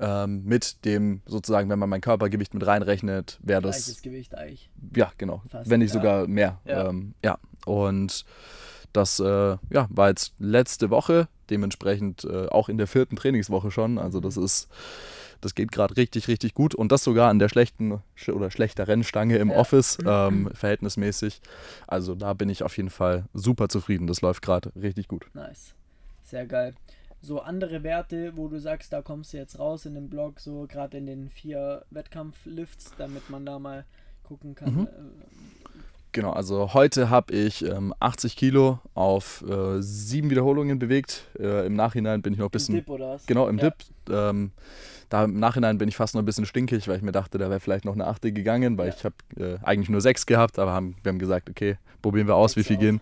Ähm, 0.00 0.42
mit 0.44 0.84
dem 0.84 1.22
sozusagen, 1.24 1.70
wenn 1.70 1.78
man 1.78 1.88
mein 1.88 2.00
Körpergewicht 2.00 2.52
mit 2.52 2.66
reinrechnet, 2.66 3.38
wäre 3.42 3.62
das. 3.62 3.84
Gleiches 3.84 4.02
Gewicht 4.02 4.34
eigentlich. 4.34 4.68
Ja, 4.96 5.12
genau. 5.18 5.42
Fast, 5.48 5.70
wenn 5.70 5.78
nicht 5.78 5.94
ja. 5.94 6.00
sogar 6.00 6.26
mehr. 6.26 6.60
Ja. 6.64 6.88
Ähm, 6.88 7.14
ja. 7.22 7.38
Und 7.64 8.24
das 8.94 9.20
äh, 9.20 9.56
ja, 9.70 9.86
war 9.90 10.08
jetzt 10.08 10.34
letzte 10.38 10.88
Woche, 10.90 11.28
dementsprechend 11.50 12.24
äh, 12.24 12.46
auch 12.46 12.68
in 12.68 12.78
der 12.78 12.86
vierten 12.86 13.16
Trainingswoche 13.16 13.70
schon. 13.70 13.98
Also 13.98 14.20
das 14.20 14.36
ist, 14.36 14.68
das 15.40 15.54
geht 15.54 15.72
gerade 15.72 15.96
richtig, 15.96 16.28
richtig 16.28 16.54
gut 16.54 16.74
und 16.74 16.90
das 16.92 17.04
sogar 17.04 17.28
an 17.28 17.38
der 17.38 17.48
schlechten 17.48 18.00
oder 18.28 18.50
schlechteren 18.50 19.04
Stange 19.04 19.36
im 19.36 19.50
ja. 19.50 19.56
Office 19.56 19.98
ähm, 20.06 20.50
verhältnismäßig. 20.54 21.42
Also 21.86 22.14
da 22.14 22.32
bin 22.32 22.48
ich 22.48 22.62
auf 22.62 22.76
jeden 22.76 22.90
Fall 22.90 23.24
super 23.34 23.68
zufrieden. 23.68 24.06
Das 24.06 24.20
läuft 24.20 24.42
gerade 24.42 24.70
richtig 24.80 25.08
gut. 25.08 25.26
Nice, 25.34 25.74
sehr 26.22 26.46
geil. 26.46 26.74
So 27.20 27.40
andere 27.40 27.82
Werte, 27.82 28.36
wo 28.36 28.48
du 28.48 28.60
sagst, 28.60 28.92
da 28.92 29.00
kommst 29.00 29.32
du 29.32 29.38
jetzt 29.38 29.58
raus 29.58 29.86
in 29.86 29.94
dem 29.94 30.10
Blog, 30.10 30.40
so 30.40 30.66
gerade 30.68 30.98
in 30.98 31.06
den 31.06 31.30
vier 31.30 31.84
Wettkampflifts, 31.90 32.92
damit 32.98 33.30
man 33.30 33.46
da 33.46 33.58
mal 33.58 33.86
gucken 34.22 34.54
kann. 34.54 34.74
Mhm. 34.74 34.88
Genau, 36.14 36.30
also 36.30 36.74
heute 36.74 37.10
habe 37.10 37.34
ich 37.34 37.64
ähm, 37.64 37.92
80 37.98 38.36
Kilo 38.36 38.78
auf 38.94 39.44
äh, 39.48 39.82
sieben 39.82 40.30
Wiederholungen 40.30 40.78
bewegt. 40.78 41.24
Äh, 41.40 41.66
Im 41.66 41.74
Nachhinein 41.74 42.22
bin 42.22 42.32
ich 42.32 42.38
noch 42.38 42.46
ein 42.46 42.50
bisschen. 42.52 42.76
Im 42.76 42.80
Dip 42.82 42.88
oder 42.88 43.10
was? 43.14 43.26
Genau, 43.26 43.48
im 43.48 43.58
Ja. 43.58 43.64
Dip. 43.70 43.74
Ähm, 44.08 44.52
da 45.08 45.24
im 45.24 45.40
Nachhinein 45.40 45.76
bin 45.76 45.88
ich 45.88 45.96
fast 45.96 46.14
noch 46.14 46.22
ein 46.22 46.24
bisschen 46.24 46.46
stinkig, 46.46 46.86
weil 46.86 46.98
ich 46.98 47.02
mir 47.02 47.10
dachte, 47.10 47.36
da 47.38 47.50
wäre 47.50 47.58
vielleicht 47.58 47.84
noch 47.84 47.94
eine 47.94 48.06
achte 48.06 48.30
gegangen, 48.30 48.78
weil 48.78 48.88
Ja. 48.90 48.94
ich 48.96 49.04
habe 49.04 49.14
äh, 49.36 49.58
eigentlich 49.64 49.88
nur 49.88 50.00
sechs 50.00 50.24
gehabt, 50.24 50.56
aber 50.60 50.72
haben, 50.72 50.94
wir 51.02 51.10
haben 51.10 51.18
gesagt, 51.18 51.50
okay, 51.50 51.78
probieren 52.00 52.28
wir 52.28 52.36
aus, 52.36 52.54
wie 52.54 52.60
Sechs 52.62 52.68
viel 52.68 52.76
aus. 52.76 52.80
gehen. 52.80 53.00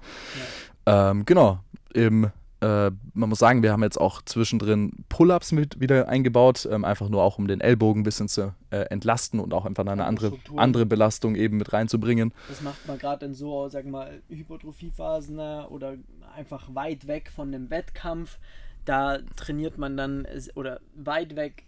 Ähm, 0.87 1.27
genau, 1.27 1.61
im, 1.93 2.31
äh, 2.63 2.93
man 3.13 3.29
muss 3.29 3.41
sagen, 3.41 3.63
wir 3.65 3.73
haben 3.73 3.83
jetzt 3.83 4.01
auch 4.01 4.23
zwischendrin 4.23 5.05
Pull-Ups 5.09 5.51
mit 5.51 5.81
wieder 5.81 6.09
eingebaut, 6.09 6.69
ähm, 6.71 6.85
einfach 6.85 7.09
nur 7.09 7.23
auch 7.23 7.39
um 7.39 7.49
den 7.49 7.61
Ellbogen 7.61 8.03
ein 8.03 8.05
bisschen 8.05 8.29
zu 8.29 8.55
äh, 8.71 8.83
entlasten 8.83 9.41
und 9.41 9.53
auch 9.53 9.65
einfach 9.65 9.85
eine 9.85 10.05
Andere 10.05 10.33
andere, 10.57 10.87
Belastung 10.87 11.35
eben 11.35 11.57
mit 11.57 11.73
reinzubringen. 11.73 12.33
Das 12.49 12.63
macht 12.63 12.87
man 12.87 12.99
gerade 12.99 13.27
in 13.27 13.35
so, 13.35 13.69
sag 13.69 13.85
mal, 13.87 14.23
Hypertrophiephasen 14.29 15.37
ne, 15.37 15.67
oder 15.71 15.97
einfach 16.37 16.73
weit 16.73 17.09
weg 17.09 17.33
von 17.35 17.51
dem 17.51 17.69
Wettkampf. 17.71 18.39
Da 18.85 19.19
trainiert 19.35 19.77
man 19.77 19.97
dann 19.97 20.27
oder 20.55 20.81
weit 20.95 21.35
weg 21.35 21.65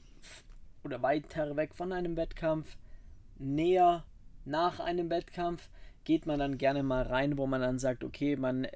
oder 0.84 1.02
weiter 1.02 1.56
weg 1.56 1.74
von 1.74 1.92
einem 1.92 2.16
Wettkampf, 2.16 2.76
näher 3.38 4.04
nach 4.44 4.78
einem 4.78 5.10
Wettkampf, 5.10 5.68
geht 6.04 6.26
man 6.26 6.38
dann 6.38 6.58
gerne 6.58 6.82
mal 6.82 7.02
rein, 7.02 7.36
wo 7.36 7.46
man 7.46 7.60
dann 7.60 7.78
sagt, 7.78 8.04
okay, 8.04 8.36
man 8.36 8.64
äh, 8.64 8.70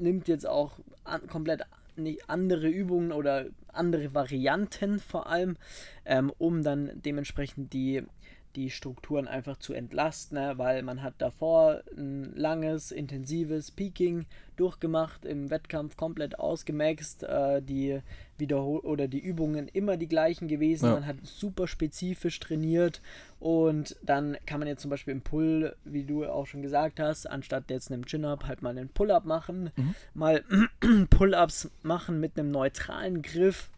nimmt 0.00 0.28
jetzt 0.28 0.46
auch 0.46 0.78
an, 1.04 1.26
komplett 1.26 1.62
nicht 1.96 2.28
andere 2.30 2.68
Übungen 2.68 3.12
oder 3.12 3.46
andere 3.72 4.14
Varianten 4.14 4.98
vor 4.98 5.26
allem, 5.26 5.56
ähm, 6.04 6.32
um 6.38 6.62
dann 6.62 6.90
dementsprechend 6.94 7.72
die, 7.72 8.04
die 8.56 8.70
Strukturen 8.70 9.28
einfach 9.28 9.56
zu 9.58 9.72
entlasten, 9.72 10.38
ne? 10.38 10.54
weil 10.56 10.82
man 10.82 11.02
hat 11.02 11.14
davor 11.18 11.82
ein 11.96 12.32
langes, 12.34 12.90
intensives 12.92 13.70
Peaking 13.70 14.26
durchgemacht, 14.56 15.24
im 15.24 15.50
Wettkampf 15.50 15.96
komplett 15.96 16.38
ausgemaxt, 16.40 17.22
äh, 17.22 17.62
die 17.62 18.00
Wiederhol 18.36 18.80
oder 18.80 19.06
die 19.06 19.20
Übungen 19.20 19.68
immer 19.68 19.96
die 19.96 20.08
gleichen 20.08 20.48
gewesen, 20.48 20.86
Ja. 20.86 20.94
man 20.94 21.06
hat 21.06 21.16
super 21.22 21.68
spezifisch 21.68 22.40
trainiert 22.40 23.00
und 23.38 23.96
dann 24.02 24.36
kann 24.46 24.58
man 24.58 24.66
jetzt 24.68 24.82
zum 24.82 24.90
Beispiel 24.90 25.12
im 25.12 25.20
Pull, 25.22 25.76
wie 25.84 26.04
du 26.04 26.24
auch 26.26 26.46
schon 26.46 26.62
gesagt 26.62 26.98
hast, 26.98 27.26
anstatt 27.30 27.70
jetzt 27.70 27.92
einem 27.92 28.06
Chin-Up 28.06 28.46
halt 28.46 28.62
mal 28.62 28.70
einen 28.70 28.88
Pull-Up 28.88 29.24
machen, 29.24 29.70
mal 30.14 30.42
Pull-Ups 31.10 31.70
machen 31.82 32.18
mit 32.20 32.38
einem 32.38 32.50
neutralen 32.50 33.22
Griff 33.22 33.70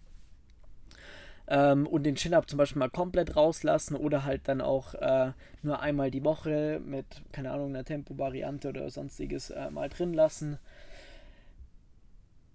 ähm, 1.51 1.87
und 1.87 2.05
den 2.05 2.15
Chin-Up 2.15 2.49
zum 2.49 2.57
Beispiel 2.57 2.79
mal 2.79 2.89
komplett 2.89 3.37
rauslassen 3.37 3.97
oder 3.97 4.25
halt 4.25 4.49
dann 4.49 4.63
auch 4.63 4.95
äh, 4.95 5.33
nur 5.63 5.81
einmal 5.81 6.11
die 6.11 6.25
Woche 6.25 6.81
mit, 6.83 7.05
keine 7.33 7.51
Ahnung, 7.51 7.71
einer 7.71 7.85
Tempo-Variante 7.85 8.71
oder 8.71 8.89
sonstiges 8.91 9.51
äh, 9.51 9.71
mal 9.71 9.91
drin 9.91 10.15
lassen. 10.15 10.59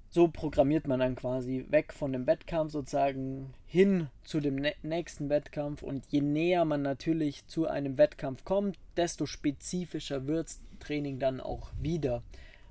So 0.09 0.29
programmiert 0.29 0.87
man 0.87 1.01
dann 1.01 1.17
quasi 1.17 1.65
weg 1.69 1.91
von 1.91 2.13
dem 2.13 2.25
Wettkampf 2.25 2.71
sozusagen 2.71 3.53
hin 3.65 4.07
zu 4.23 4.39
dem 4.39 4.55
nä- 4.55 4.75
nächsten 4.81 5.29
Wettkampf 5.29 5.83
und 5.83 6.05
je 6.07 6.21
näher 6.21 6.63
man 6.63 6.81
natürlich 6.81 7.45
zu 7.47 7.67
einem 7.67 7.97
Wettkampf 7.97 8.45
kommt, 8.45 8.79
desto 8.95 9.25
spezifischer 9.25 10.25
wird 10.25 10.51
Training 10.79 11.19
dann 11.19 11.41
auch 11.41 11.69
wieder. 11.81 12.23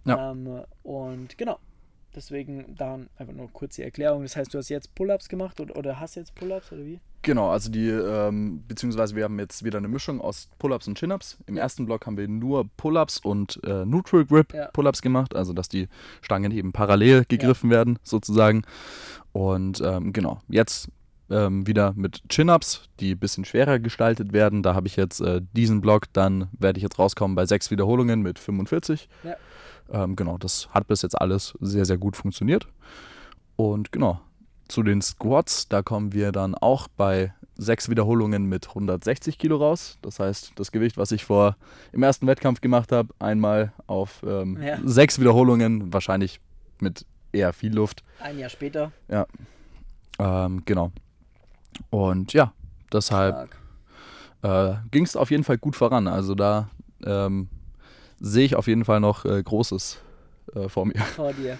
Ja. 0.06 0.30
Ähm, 0.30 0.64
und 0.82 1.36
genau, 1.36 1.58
deswegen 2.14 2.74
dann 2.76 3.08
einfach 3.16 3.34
nur 3.34 3.50
kurz 3.52 3.76
die 3.76 3.82
Erklärung. 3.82 4.22
Das 4.22 4.36
heißt, 4.36 4.52
du 4.52 4.58
hast 4.58 4.68
jetzt 4.68 4.94
Pull-Ups 4.94 5.28
gemacht 5.28 5.60
oder, 5.60 5.76
oder 5.76 6.00
hast 6.00 6.14
jetzt 6.16 6.34
Pull-Ups 6.34 6.72
oder 6.72 6.84
wie? 6.84 7.00
Genau, 7.22 7.48
also 7.50 7.70
die, 7.70 7.88
ähm, 7.88 8.62
beziehungsweise 8.68 9.16
wir 9.16 9.24
haben 9.24 9.38
jetzt 9.38 9.64
wieder 9.64 9.78
eine 9.78 9.88
Mischung 9.88 10.20
aus 10.20 10.48
Pull-Ups 10.58 10.88
und 10.88 10.98
Chin-Ups. 10.98 11.38
Im 11.46 11.56
ersten 11.56 11.86
Block 11.86 12.06
haben 12.06 12.16
wir 12.16 12.28
nur 12.28 12.68
Pull-Ups 12.76 13.18
und 13.18 13.60
äh, 13.64 13.84
Neutral 13.86 14.26
Grip 14.26 14.52
Ja. 14.52 14.66
Pull-Ups 14.66 15.00
gemacht, 15.00 15.34
also 15.34 15.52
dass 15.52 15.68
die 15.68 15.88
Stangen 16.20 16.52
eben 16.52 16.72
parallel 16.72 17.24
gegriffen 17.26 17.70
werden, 17.70 17.98
sozusagen. 18.02 18.62
Und 19.32 19.80
ähm, 19.80 20.12
genau, 20.12 20.40
jetzt 20.48 20.90
ähm, 21.30 21.66
wieder 21.66 21.94
mit 21.96 22.28
Chin-Ups, 22.28 22.88
die 23.00 23.12
ein 23.12 23.18
bisschen 23.18 23.44
schwerer 23.44 23.78
gestaltet 23.78 24.32
werden. 24.32 24.62
Da 24.62 24.74
habe 24.74 24.86
ich 24.86 24.96
jetzt 24.96 25.20
äh, 25.20 25.40
diesen 25.54 25.80
Block, 25.80 26.12
dann 26.12 26.48
werde 26.52 26.78
ich 26.78 26.82
jetzt 26.82 26.98
rauskommen 26.98 27.34
bei 27.34 27.46
sechs 27.46 27.70
Wiederholungen 27.70 28.20
mit 28.22 28.38
45. 28.38 29.08
Ja. 29.22 29.36
Ähm, 29.90 30.16
genau, 30.16 30.38
das 30.38 30.68
hat 30.70 30.86
bis 30.88 31.02
jetzt 31.02 31.20
alles 31.20 31.54
sehr, 31.60 31.84
sehr 31.84 31.98
gut 31.98 32.16
funktioniert. 32.16 32.66
Und 33.56 33.92
genau, 33.92 34.20
zu 34.68 34.82
den 34.82 35.02
Squats, 35.02 35.68
da 35.68 35.82
kommen 35.82 36.12
wir 36.12 36.32
dann 36.32 36.54
auch 36.54 36.88
bei 36.88 37.32
sechs 37.56 37.88
Wiederholungen 37.88 38.46
mit 38.46 38.68
160 38.68 39.38
Kilo 39.38 39.56
raus. 39.58 39.98
Das 40.02 40.18
heißt, 40.18 40.52
das 40.56 40.72
Gewicht, 40.72 40.96
was 40.96 41.12
ich 41.12 41.24
vor 41.24 41.56
im 41.92 42.02
ersten 42.02 42.26
Wettkampf 42.26 42.60
gemacht 42.60 42.90
habe, 42.90 43.14
einmal 43.20 43.72
auf 43.86 44.22
ähm, 44.26 44.60
Ja. 44.60 44.78
sechs 44.84 45.20
Wiederholungen, 45.20 45.92
wahrscheinlich 45.92 46.40
mit 46.80 47.06
eher 47.32 47.52
viel 47.52 47.72
Luft. 47.74 48.02
Ein 48.20 48.38
Jahr 48.38 48.50
später. 48.50 48.90
Ähm, 50.18 50.62
genau. 50.64 50.92
Und 51.90 52.32
ja, 52.32 52.52
deshalb 52.92 53.50
äh, 54.42 54.74
ging 54.90 55.04
es 55.04 55.16
auf 55.16 55.30
jeden 55.30 55.44
Fall 55.44 55.58
gut 55.58 55.76
voran. 55.76 56.06
Also 56.08 56.34
da 56.34 56.68
ähm, 57.04 57.48
sehe 58.20 58.44
ich 58.44 58.56
auf 58.56 58.66
jeden 58.66 58.84
Fall 58.84 59.00
noch 59.00 59.24
äh, 59.24 59.42
Großes 59.42 60.00
äh, 60.54 60.68
vor 60.68 60.86
mir. 60.86 61.00
vor 61.00 61.32
dir. 61.32 61.58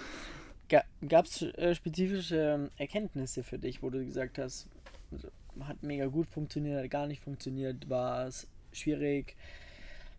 Ga 0.69 0.81
Gab 1.07 1.25
es 1.25 1.41
äh, 1.41 1.75
spezifische 1.75 2.37
ähm, 2.37 2.69
Erkenntnisse 2.77 3.43
für 3.43 3.59
dich, 3.59 3.83
wo 3.83 3.89
du 3.89 4.03
gesagt 4.05 4.37
hast, 4.39 4.67
also, 5.11 5.27
hat 5.61 5.81
mega 5.83 6.07
gut 6.07 6.27
funktioniert, 6.27 6.83
hat 6.83 6.89
gar 6.91 7.07
nicht 7.07 7.21
funktioniert, 7.23 7.89
war 7.89 8.25
es 8.27 8.47
schwierig, 8.73 9.35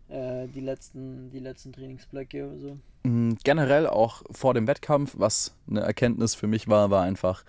äh, 0.09 0.47
die, 0.47 0.61
letzten, 0.61 1.29
die 1.31 1.39
letzten 1.39 1.73
Trainingsblöcke 1.73 2.47
oder 2.47 2.57
so? 2.59 2.77
Mm, 3.03 3.33
Generell 3.43 3.87
auch 3.87 4.23
vor 4.31 4.53
dem 4.53 4.67
Wettkampf, 4.67 5.15
was 5.17 5.53
eine 5.69 5.81
Erkenntnis 5.81 6.33
für 6.33 6.47
mich 6.47 6.67
war, 6.67 6.89
war 6.89 7.03
einfach, 7.03 7.43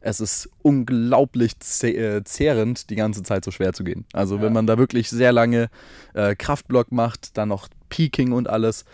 es 0.00 0.20
ist 0.20 0.48
unglaublich 0.62 1.54
äh, 1.82 2.22
zehrend, 2.22 2.90
die 2.90 2.94
ganze 2.96 3.24
Zeit 3.24 3.44
so 3.44 3.50
schwer 3.50 3.72
zu 3.72 3.82
gehen. 3.82 4.04
Also 4.12 4.36
Ja. 4.36 4.42
wenn 4.42 4.52
man 4.52 4.66
da 4.68 4.78
wirklich 4.78 5.10
sehr 5.10 5.32
lange 5.32 5.68
äh, 6.14 6.36
Kraftblock 6.36 6.92
macht, 6.92 7.36
dann 7.36 7.48
noch 7.48 7.68
Peaking 7.88 8.32
und 8.32 8.48
alles, 8.48 8.84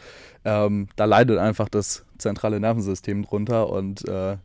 ähm, 0.45 0.89
da 0.97 1.05
leidet 1.05 1.39
einfach 1.39 1.69
das 1.69 2.05
zentrale 2.19 2.61
Nervensystem 2.61 3.23
drunter 3.23 3.69
und 3.71 4.07
äh, 4.09 4.37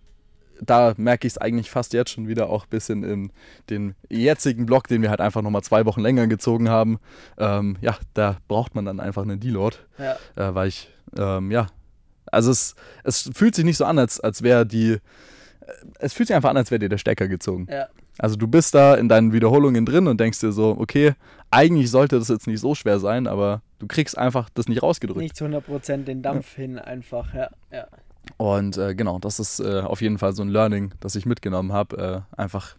da 0.61 0.93
merke 0.97 1.27
ich 1.27 1.33
es 1.33 1.37
eigentlich 1.37 1.69
fast 1.69 1.93
jetzt 1.93 2.11
schon 2.11 2.27
wieder 2.27 2.49
auch 2.49 2.65
ein 2.65 2.69
bisschen 2.69 3.03
in 3.03 3.31
den 3.69 3.95
jetzigen 4.09 4.65
Block, 4.65 4.87
den 4.87 5.01
wir 5.01 5.09
halt 5.09 5.21
einfach 5.21 5.41
nochmal 5.41 5.61
zwei 5.61 5.85
Wochen 5.85 6.01
länger 6.01 6.27
gezogen 6.27 6.69
haben. 6.69 6.99
Ähm, 7.37 7.77
ja, 7.81 7.95
da 8.13 8.37
braucht 8.47 8.73
man 8.75 8.85
dann 8.85 8.99
einfach 8.99 9.21
einen 9.21 9.39
Deload 9.39 9.77
Ja, 9.97 10.13
äh, 10.35 10.55
weil 10.55 10.69
ich, 10.69 10.89
ähm, 11.17 11.51
ja, 11.51 11.67
also 12.31 12.51
es, 12.51 12.75
es 13.03 13.29
fühlt 13.33 13.55
sich 13.55 13.65
nicht 13.65 13.77
so 13.77 13.85
an, 13.85 13.99
als, 13.99 14.19
als 14.19 14.41
wäre 14.41 14.65
die, 14.65 14.93
äh, 14.93 14.99
es 15.99 16.13
fühlt 16.13 16.27
sich 16.27 16.35
einfach 16.35 16.49
an, 16.49 16.57
als 16.57 16.71
wäre 16.71 16.79
dir 16.79 16.89
der 16.89 16.97
Stecker 16.97 17.27
gezogen. 17.27 17.67
ja, 17.69 17.87
Also 18.17 18.35
du 18.35 18.47
bist 18.47 18.73
da 18.73 18.95
in 18.95 19.09
deinen 19.09 19.33
Wiederholungen 19.33 19.85
drin 19.85 20.07
und 20.07 20.19
denkst 20.19 20.39
dir 20.39 20.51
so, 20.51 20.75
okay, 20.79 21.13
eigentlich 21.51 21.91
sollte 21.91 22.17
das 22.17 22.27
jetzt 22.29 22.47
nicht 22.47 22.59
so 22.59 22.75
schwer 22.75 22.99
sein, 22.99 23.27
aber 23.27 23.61
du 23.79 23.87
kriegst 23.87 24.17
einfach 24.17 24.49
das 24.49 24.67
nicht 24.67 24.81
rausgedrückt. 24.83 25.19
nicht 25.21 25.35
zu 25.35 25.45
100% 25.45 26.03
den 26.03 26.21
Dampf 26.21 26.55
hin 26.55 26.79
einfach, 26.79 27.33
ja, 27.33 27.49
ja. 27.71 27.87
Und 28.37 28.77
äh, 28.77 28.93
genau, 28.93 29.19
das 29.19 29.39
ist 29.39 29.59
äh, 29.61 29.79
auf 29.81 30.01
jeden 30.01 30.17
Fall 30.17 30.33
so 30.33 30.43
ein 30.43 30.49
Learning, 30.49 30.93
das 30.99 31.15
ich 31.15 31.25
mitgenommen 31.25 31.71
habe. 31.71 32.25
Äh, 32.35 32.39
einfach, 32.41 32.75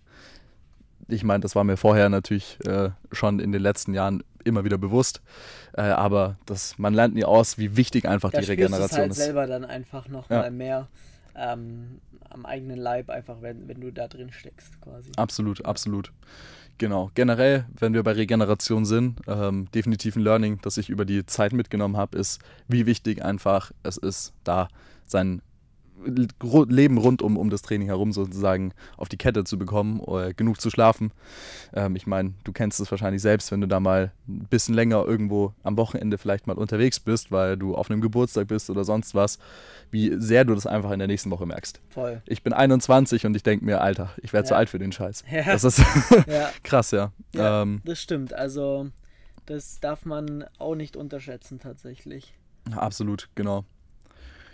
ich 1.08 1.24
meine, 1.24 1.40
das 1.40 1.56
war 1.56 1.64
mir 1.64 1.76
vorher 1.78 2.08
natürlich 2.10 2.58
äh, 2.66 2.90
schon 3.12 3.38
in 3.40 3.52
den 3.52 3.62
letzten 3.62 3.94
Jahren 3.94 4.22
immer 4.44 4.64
wieder 4.64 4.76
bewusst, 4.78 5.22
äh, 5.74 5.82
aber 5.82 6.36
das, 6.46 6.78
man 6.78 6.92
lernt 6.94 7.14
nie 7.14 7.24
aus, 7.24 7.56
wie 7.58 7.76
wichtig 7.76 8.06
einfach 8.06 8.30
Da 8.30 8.40
die 8.40 8.46
du 8.46 8.52
es 8.52 8.58
Regeneration 8.58 9.00
halt 9.00 9.10
ist. 9.12 9.16
selber 9.16 9.46
dann 9.46 9.64
einfach 9.64 10.08
nochmal 10.08 10.44
Ja. 10.44 10.50
mehr 10.50 10.88
ähm, 11.34 12.00
am 12.30 12.46
eigenen 12.46 12.78
Leib, 12.78 13.10
einfach 13.10 13.42
wenn, 13.42 13.68
wenn 13.68 13.80
du 13.80 13.92
da 13.92 14.08
drin 14.08 14.32
steckst 14.32 14.80
quasi. 14.80 15.10
Absolut, 15.16 15.64
absolut. 15.64 16.12
Genau. 16.78 17.10
Generell, 17.14 17.66
wenn 17.76 17.92
wir 17.92 18.04
bei 18.04 18.12
Regeneration 18.12 18.84
sind, 18.84 19.20
ähm, 19.26 19.68
definitiv 19.74 20.14
ein 20.14 20.22
Learning, 20.22 20.60
das 20.62 20.76
ich 20.76 20.88
über 20.90 21.04
die 21.04 21.26
Zeit 21.26 21.52
mitgenommen 21.52 21.96
habe, 21.96 22.16
ist, 22.16 22.40
wie 22.68 22.86
wichtig 22.86 23.24
einfach 23.24 23.72
es 23.82 23.96
ist, 23.96 24.32
da 24.44 24.68
sein 25.04 25.42
Leben 26.04 26.98
rund 26.98 27.22
um, 27.22 27.36
um 27.36 27.50
das 27.50 27.62
Training 27.62 27.88
herum 27.88 28.12
sozusagen 28.12 28.72
auf 28.96 29.08
die 29.08 29.16
Kette 29.16 29.44
zu 29.44 29.58
bekommen, 29.58 30.00
oder 30.00 30.32
genug 30.32 30.60
zu 30.60 30.70
schlafen. 30.70 31.12
Ähm, 31.74 31.96
ich 31.96 32.06
meine, 32.06 32.34
du 32.44 32.52
kennst 32.52 32.80
es 32.80 32.90
wahrscheinlich 32.90 33.22
selbst, 33.22 33.50
wenn 33.52 33.60
du 33.60 33.66
da 33.68 33.80
mal 33.80 34.12
ein 34.28 34.46
bisschen 34.50 34.74
länger 34.74 35.04
irgendwo 35.04 35.52
am 35.62 35.76
Wochenende 35.76 36.18
vielleicht 36.18 36.46
mal 36.46 36.56
unterwegs 36.56 37.00
bist, 37.00 37.30
weil 37.32 37.56
du 37.56 37.74
auf 37.74 37.90
einem 37.90 38.00
Geburtstag 38.00 38.48
bist 38.48 38.70
oder 38.70 38.84
sonst 38.84 39.14
was, 39.14 39.38
wie 39.90 40.14
sehr 40.18 40.44
du 40.44 40.54
das 40.54 40.66
einfach 40.66 40.90
in 40.90 40.98
der 40.98 41.08
nächsten 41.08 41.30
Woche 41.30 41.46
merkst. 41.46 41.80
Voll. 41.90 42.22
Ich 42.26 42.42
bin 42.42 42.52
21 42.52 43.26
und 43.26 43.34
ich 43.36 43.42
denke 43.42 43.64
mir, 43.64 43.80
Alter, 43.80 44.10
ich 44.22 44.32
werde 44.32 44.46
zu 44.48 44.54
Ja. 44.54 44.58
alt 44.58 44.68
für 44.68 44.78
den 44.78 44.92
Scheiß. 44.92 45.24
Ja. 45.30 45.42
Das 45.44 45.64
ist 45.64 45.78
Ja, 46.26 46.50
krass, 46.62 46.90
ja. 46.90 47.12
Ja. 47.34 47.62
Ähm, 47.62 47.80
das 47.84 48.00
stimmt. 48.00 48.32
Also, 48.34 48.88
das 49.46 49.80
darf 49.80 50.04
man 50.04 50.44
auch 50.58 50.74
nicht 50.74 50.96
unterschätzen 50.96 51.58
tatsächlich. 51.58 52.34
absolut, 52.70 53.28
genau. 53.34 53.64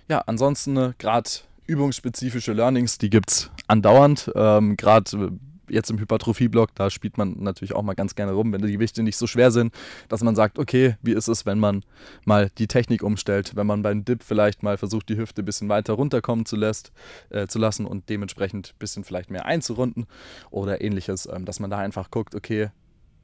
Ja, 0.08 0.22
ansonsten 0.26 0.94
gerade 0.98 1.30
übungsspezifische 1.66 2.52
Learnings, 2.52 2.98
die 2.98 3.10
gibt 3.10 3.30
es 3.30 3.50
andauernd. 3.68 4.30
Ähm, 4.34 4.76
gerade 4.76 5.32
jetzt 5.68 5.90
im 5.90 5.98
Hypertrophie-Block, 5.98 6.74
da 6.74 6.90
spielt 6.90 7.16
man 7.16 7.36
natürlich 7.38 7.74
auch 7.74 7.82
mal 7.82 7.94
ganz 7.94 8.14
gerne 8.14 8.32
rum, 8.32 8.52
wenn 8.52 8.62
die 8.62 8.72
Gewichte 8.72 9.02
nicht 9.02 9.16
so 9.16 9.26
schwer 9.26 9.50
sind, 9.50 9.74
dass 10.08 10.22
man 10.22 10.36
sagt, 10.36 10.58
okay, 10.58 10.96
wie 11.02 11.12
ist 11.12 11.28
es, 11.28 11.46
wenn 11.46 11.58
man 11.58 11.82
mal 12.24 12.50
die 12.58 12.66
Technik 12.66 13.02
umstellt, 13.02 13.56
wenn 13.56 13.66
man 13.66 13.82
beim 13.82 14.04
Dip 14.04 14.22
vielleicht 14.22 14.62
mal 14.62 14.76
versucht, 14.76 15.08
die 15.08 15.16
Hüfte 15.16 15.42
ein 15.42 15.44
bisschen 15.44 15.68
weiter 15.68 15.94
runterkommen 15.94 16.46
zu, 16.46 16.56
lässt, 16.56 16.92
äh, 17.30 17.46
zu 17.46 17.58
lassen 17.58 17.86
und 17.86 18.08
dementsprechend 18.08 18.74
ein 18.74 18.78
bisschen 18.78 19.04
vielleicht 19.04 19.30
mehr 19.30 19.46
einzurunden 19.46 20.06
oder 20.50 20.80
ähnliches, 20.80 21.26
ähm, 21.32 21.44
dass 21.44 21.60
man 21.60 21.70
da 21.70 21.78
einfach 21.78 22.10
guckt, 22.10 22.34
okay, 22.34 22.70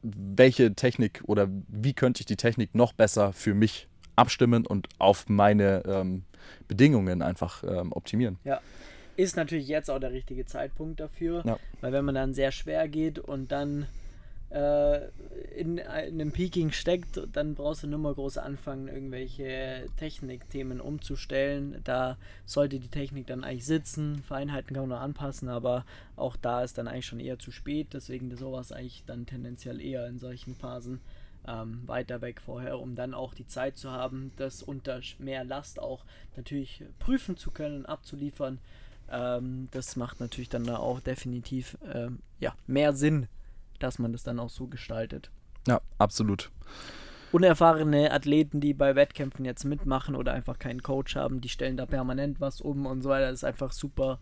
welche 0.02 0.74
Technik 0.74 1.22
oder 1.26 1.48
wie 1.68 1.92
könnte 1.92 2.20
ich 2.20 2.26
die 2.26 2.36
Technik 2.36 2.74
noch 2.74 2.94
besser 2.94 3.34
für 3.34 3.52
mich 3.52 3.86
abstimmen 4.16 4.66
und 4.66 4.88
auf 4.98 5.28
meine 5.28 5.82
ähm, 5.86 6.24
Bedingungen 6.68 7.22
einfach 7.22 7.62
ähm, 7.64 7.92
optimieren. 7.92 8.38
Ja, 8.44 8.60
ist 9.16 9.36
natürlich 9.36 9.68
jetzt 9.68 9.90
auch 9.90 9.98
der 9.98 10.12
richtige 10.12 10.46
Zeitpunkt 10.46 11.00
dafür, 11.00 11.42
ja. 11.44 11.58
weil 11.80 11.92
wenn 11.92 12.04
man 12.04 12.14
dann 12.14 12.34
sehr 12.34 12.52
schwer 12.52 12.88
geht 12.88 13.18
und 13.18 13.52
dann 13.52 13.86
äh, 14.50 15.08
in, 15.56 15.78
in 15.78 15.86
einem 15.86 16.32
Peaking 16.32 16.72
steckt, 16.72 17.20
dann 17.32 17.54
brauchst 17.54 17.82
du 17.82 17.86
nur 17.86 17.98
mal 17.98 18.14
groß 18.14 18.38
anfangen, 18.38 18.88
irgendwelche 18.88 19.86
Technikthemen 19.96 20.80
umzustellen. 20.80 21.80
Da 21.84 22.16
sollte 22.46 22.80
die 22.80 22.88
Technik 22.88 23.26
dann 23.26 23.44
eigentlich 23.44 23.66
sitzen. 23.66 24.22
Feinheiten 24.22 24.74
kann 24.74 24.88
man 24.88 24.98
noch 24.98 25.04
anpassen, 25.04 25.48
aber 25.48 25.84
auch 26.16 26.36
da 26.36 26.64
ist 26.64 26.78
dann 26.78 26.88
eigentlich 26.88 27.06
schon 27.06 27.20
eher 27.20 27.38
zu 27.38 27.52
spät. 27.52 27.88
Deswegen 27.92 28.34
sowas 28.36 28.72
eigentlich 28.72 29.04
dann 29.06 29.26
tendenziell 29.26 29.80
eher 29.80 30.06
in 30.08 30.18
solchen 30.18 30.56
Phasen 30.56 31.00
ähm, 31.46 31.82
weiter 31.86 32.20
weg 32.20 32.40
vorher, 32.44 32.78
um 32.78 32.94
dann 32.94 33.14
auch 33.14 33.34
die 33.34 33.46
Zeit 33.46 33.76
zu 33.76 33.90
haben, 33.90 34.32
das 34.36 34.62
unter 34.62 35.00
mehr 35.18 35.44
Last 35.44 35.80
auch 35.80 36.04
natürlich 36.36 36.84
prüfen 36.98 37.36
zu 37.36 37.50
können, 37.50 37.86
abzuliefern. 37.86 38.58
Ähm, 39.10 39.68
das 39.72 39.96
macht 39.96 40.20
natürlich 40.20 40.48
dann 40.48 40.64
da 40.64 40.76
auch 40.76 41.00
definitiv 41.00 41.76
ähm, 41.92 42.20
ja, 42.38 42.54
mehr 42.66 42.92
Sinn, 42.92 43.26
dass 43.78 43.98
man 43.98 44.12
das 44.12 44.22
dann 44.22 44.38
auch 44.38 44.50
so 44.50 44.66
gestaltet. 44.66 45.30
Ja, 45.66 45.80
absolut. 45.98 46.50
Unerfahrene 47.32 48.10
Athleten, 48.10 48.60
die 48.60 48.74
bei 48.74 48.96
Wettkämpfen 48.96 49.44
jetzt 49.44 49.64
mitmachen 49.64 50.16
oder 50.16 50.32
einfach 50.32 50.58
keinen 50.58 50.82
Coach 50.82 51.14
haben, 51.14 51.40
die 51.40 51.48
stellen 51.48 51.76
da 51.76 51.86
permanent 51.86 52.40
was 52.40 52.60
um 52.60 52.86
und 52.86 53.02
so 53.02 53.08
weiter. 53.08 53.26
Das 53.26 53.40
ist 53.40 53.44
einfach 53.44 53.70
super 53.70 54.18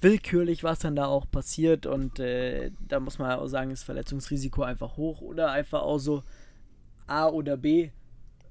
willkürlich, 0.00 0.62
was 0.62 0.78
dann 0.78 0.94
da 0.94 1.06
auch 1.06 1.28
passiert. 1.28 1.84
Und 1.86 2.20
äh, 2.20 2.70
da 2.88 3.00
muss 3.00 3.18
man 3.18 3.32
auch 3.32 3.48
sagen, 3.48 3.72
ist 3.72 3.82
Verletzungsrisiko 3.82 4.62
einfach 4.62 4.96
hoch 4.96 5.20
oder 5.20 5.50
einfach 5.50 5.82
auch 5.82 5.98
so 5.98 6.22
A 7.06 7.28
oder 7.28 7.56
B, 7.56 7.90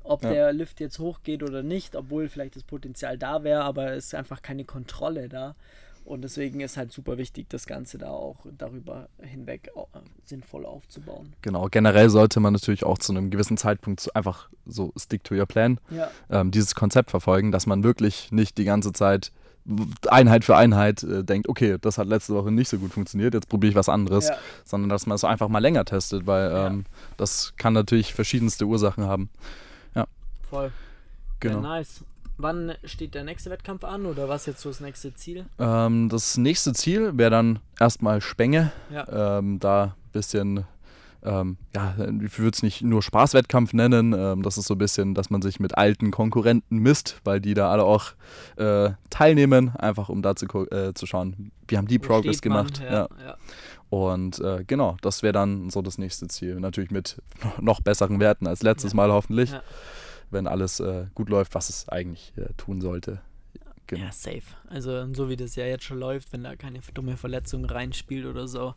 ob 0.03 0.23
ja. 0.23 0.31
der 0.31 0.53
Lift 0.53 0.79
jetzt 0.79 0.99
hochgeht 0.99 1.43
oder 1.43 1.63
nicht, 1.63 1.95
obwohl 1.95 2.29
vielleicht 2.29 2.55
das 2.55 2.63
Potenzial 2.63 3.17
da 3.17 3.43
wäre, 3.43 3.63
aber 3.63 3.93
es 3.93 4.07
ist 4.07 4.15
einfach 4.15 4.41
keine 4.41 4.65
Kontrolle 4.65 5.29
da. 5.29 5.55
Und 6.05 6.21
deswegen 6.21 6.59
ist 6.59 6.75
halt 6.75 6.91
super 6.91 7.17
wichtig, 7.17 7.47
das 7.49 7.65
Ganze 7.65 7.97
da 7.97 8.09
auch 8.09 8.45
darüber 8.57 9.07
hinweg 9.21 9.71
äh, 9.75 9.99
sinnvoll 10.25 10.65
aufzubauen. 10.65 11.33
Genau, 11.41 11.67
generell 11.71 12.09
sollte 12.09 12.41
man 12.41 12.51
natürlich 12.51 12.83
auch 12.83 12.97
zu 12.97 13.13
einem 13.13 13.29
gewissen 13.29 13.55
Zeitpunkt 13.55 14.13
einfach 14.13 14.49
so 14.65 14.91
stick 14.97 15.23
to 15.23 15.33
your 15.33 15.45
plan, 15.45 15.79
ja. 15.89 16.11
ähm, 16.29 16.51
dieses 16.51 16.75
Konzept 16.75 17.11
verfolgen, 17.11 17.53
dass 17.53 17.67
man 17.67 17.83
wirklich 17.83 18.33
nicht 18.33 18.57
die 18.57 18.65
ganze 18.65 18.91
Zeit 18.91 19.31
Einheit 20.09 20.43
für 20.43 20.55
Einheit 20.55 21.03
äh, 21.03 21.23
denkt, 21.23 21.47
okay, 21.47 21.77
das 21.79 21.97
hat 21.97 22.07
letzte 22.07 22.33
Woche 22.33 22.51
nicht 22.51 22.69
so 22.69 22.77
gut 22.77 22.93
funktioniert, 22.93 23.33
jetzt 23.33 23.49
probiere 23.49 23.71
ich 23.71 23.75
was 23.75 23.89
anderes, 23.89 24.27
ja. 24.27 24.35
sondern 24.65 24.89
dass 24.89 25.05
man 25.05 25.15
es 25.15 25.23
einfach 25.23 25.47
mal 25.47 25.59
länger 25.59 25.85
testet, 25.85 26.27
weil 26.27 26.51
ähm, 26.53 26.85
das 27.17 27.53
kann 27.57 27.73
natürlich 27.73 28.13
verschiedenste 28.13 28.65
Ursachen 28.65 29.05
haben. 29.05 29.29
Ja. 29.95 30.05
Voll. 30.49 30.71
Genau. 31.39 31.55
Ja, 31.55 31.61
nice. 31.61 32.03
Wann 32.37 32.73
steht 32.83 33.13
der 33.13 33.23
nächste 33.23 33.51
Wettkampf 33.51 33.83
an 33.83 34.05
oder 34.05 34.27
was 34.27 34.47
jetzt 34.47 34.61
so 34.61 34.69
das 34.69 34.79
nächste 34.79 35.13
Ziel? 35.13 35.45
Ähm, 35.59 36.09
das 36.09 36.35
nächste 36.37 36.73
Ziel 36.73 37.17
wäre 37.17 37.29
dann 37.29 37.59
erstmal 37.79 38.21
Spenge. 38.21 38.71
Ja. 38.91 39.37
Ähm, 39.37 39.59
da 39.59 39.83
ein 39.83 40.11
bisschen 40.11 40.65
ähm, 41.23 41.57
ja, 41.73 41.95
ich 42.23 42.37
würde 42.37 42.53
es 42.53 42.63
nicht 42.63 42.81
nur 42.81 43.01
Spaßwettkampf 43.01 43.73
nennen. 43.73 44.13
Ähm, 44.13 44.43
das 44.43 44.57
ist 44.57 44.67
so 44.67 44.75
ein 44.75 44.77
bisschen, 44.77 45.13
dass 45.13 45.29
man 45.29 45.41
sich 45.41 45.59
mit 45.59 45.77
alten 45.77 46.11
Konkurrenten 46.11 46.77
misst, 46.77 47.21
weil 47.23 47.39
die 47.39 47.53
da 47.53 47.71
alle 47.71 47.83
auch 47.83 48.11
äh, 48.57 48.91
teilnehmen, 49.09 49.75
einfach 49.75 50.09
um 50.09 50.21
da 50.21 50.35
zu, 50.35 50.47
äh, 50.69 50.93
zu 50.93 51.05
schauen, 51.05 51.51
wie 51.67 51.77
haben 51.77 51.87
die 51.87 52.01
Wo 52.01 52.07
Progress 52.07 52.41
gemacht. 52.41 52.81
Ja, 52.83 52.91
ja. 52.91 53.09
ja. 53.25 53.37
Und 53.89 54.39
äh, 54.39 54.63
genau, 54.65 54.97
das 55.01 55.23
wäre 55.23 55.33
dann 55.33 55.69
so 55.69 55.81
das 55.81 55.97
nächste 55.97 56.27
Ziel. 56.27 56.59
Natürlich 56.59 56.91
mit 56.91 57.21
noch 57.61 57.79
besseren 57.79 58.19
Werten 58.19 58.47
als 58.47 58.63
letztes 58.63 58.93
Mal 58.93 59.11
hoffentlich, 59.11 59.53
wenn 60.29 60.47
alles 60.47 60.79
äh, 60.79 61.05
gut 61.15 61.29
läuft, 61.29 61.55
was 61.55 61.69
es 61.69 61.87
eigentlich 61.89 62.33
äh, 62.35 62.53
tun 62.57 62.81
sollte. 62.81 63.21
Genau. 63.87 64.05
Ja, 64.05 64.11
safe. 64.11 64.41
Also 64.69 65.13
so 65.13 65.29
wie 65.29 65.35
das 65.35 65.55
ja 65.55 65.65
jetzt 65.65 65.83
schon 65.83 65.99
läuft, 65.99 66.33
wenn 66.33 66.43
da 66.43 66.55
keine 66.55 66.79
dumme 66.93 67.17
Verletzung 67.17 67.65
reinspielt 67.65 68.25
oder 68.25 68.47
so, 68.47 68.73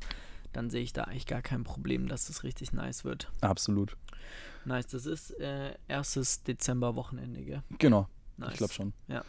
dann 0.56 0.70
sehe 0.70 0.82
ich 0.82 0.94
da 0.94 1.04
eigentlich 1.04 1.26
gar 1.26 1.42
kein 1.42 1.64
Problem, 1.64 2.08
dass 2.08 2.30
es 2.30 2.42
richtig 2.42 2.72
nice 2.72 3.04
wird. 3.04 3.30
Absolut. 3.42 3.94
Nice, 4.64 4.86
das 4.86 5.04
ist 5.04 5.30
äh, 5.38 5.74
erstes 5.86 6.44
Dezember-Wochenende, 6.44 7.42
gell? 7.42 7.62
Genau. 7.78 8.08
Nice. 8.38 8.52
Ich 8.52 8.56
glaube 8.56 8.72
schon. 8.72 8.94
Ja. 9.06 9.22